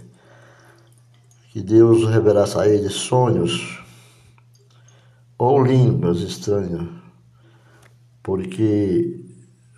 que 1.51 1.63
Deus 1.63 2.05
revelasse 2.11 2.59
a 2.59 2.67
eles 2.67 2.95
sonhos 2.95 3.81
ou 5.39 5.63
línguas 5.63 6.21
estranhas, 6.21 6.89
porque 8.21 9.25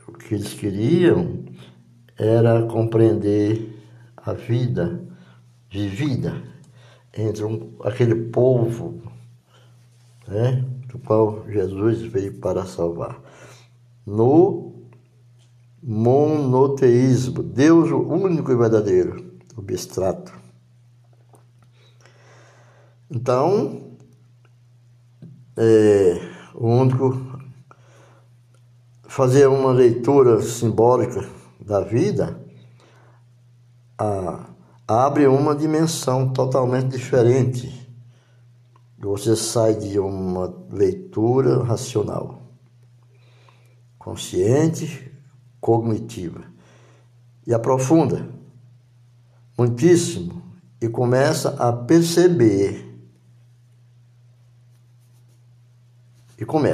o 0.09 0.13
que 0.13 0.35
eles 0.35 0.55
queriam 0.55 1.45
era 2.19 2.63
compreender 2.63 3.79
a 4.17 4.33
vida 4.33 5.05
vivida 5.71 6.43
entre 7.15 7.45
um, 7.45 7.77
aquele 7.85 8.15
povo 8.31 9.03
né, 10.27 10.65
do 10.87 10.99
qual 10.99 11.45
Jesus 11.47 12.01
veio 12.11 12.41
para 12.41 12.65
salvar. 12.65 13.21
No 14.07 14.70
monoteísmo, 15.83 17.43
Deus 17.43 17.91
único 17.91 18.53
e 18.53 18.57
verdadeiro, 18.57 19.39
abstrato. 19.57 20.33
Então, 23.11 23.97
é, 25.57 26.21
o 26.55 26.69
único 26.69 27.31
fazer 29.09 29.49
uma 29.49 29.73
leitura 29.73 30.41
simbólica 30.41 31.29
da 31.61 31.81
vida 31.81 32.41
a, 33.99 34.47
abre 34.87 35.27
uma 35.27 35.55
dimensão 35.55 36.33
totalmente 36.33 36.89
diferente. 36.89 37.81
Você 38.99 39.35
sai 39.35 39.75
de 39.75 39.99
uma 39.99 40.55
leitura 40.71 41.65
racional, 41.65 42.43
consciente, 43.99 45.10
cognitiva, 45.61 46.45
e 47.47 47.53
aprofunda 47.53 48.29
muitíssimo 49.57 50.43
e 50.81 50.89
começa 50.89 51.51
a 51.59 51.73
perceber. 51.73 52.87
E 56.39 56.45
começa. 56.45 56.69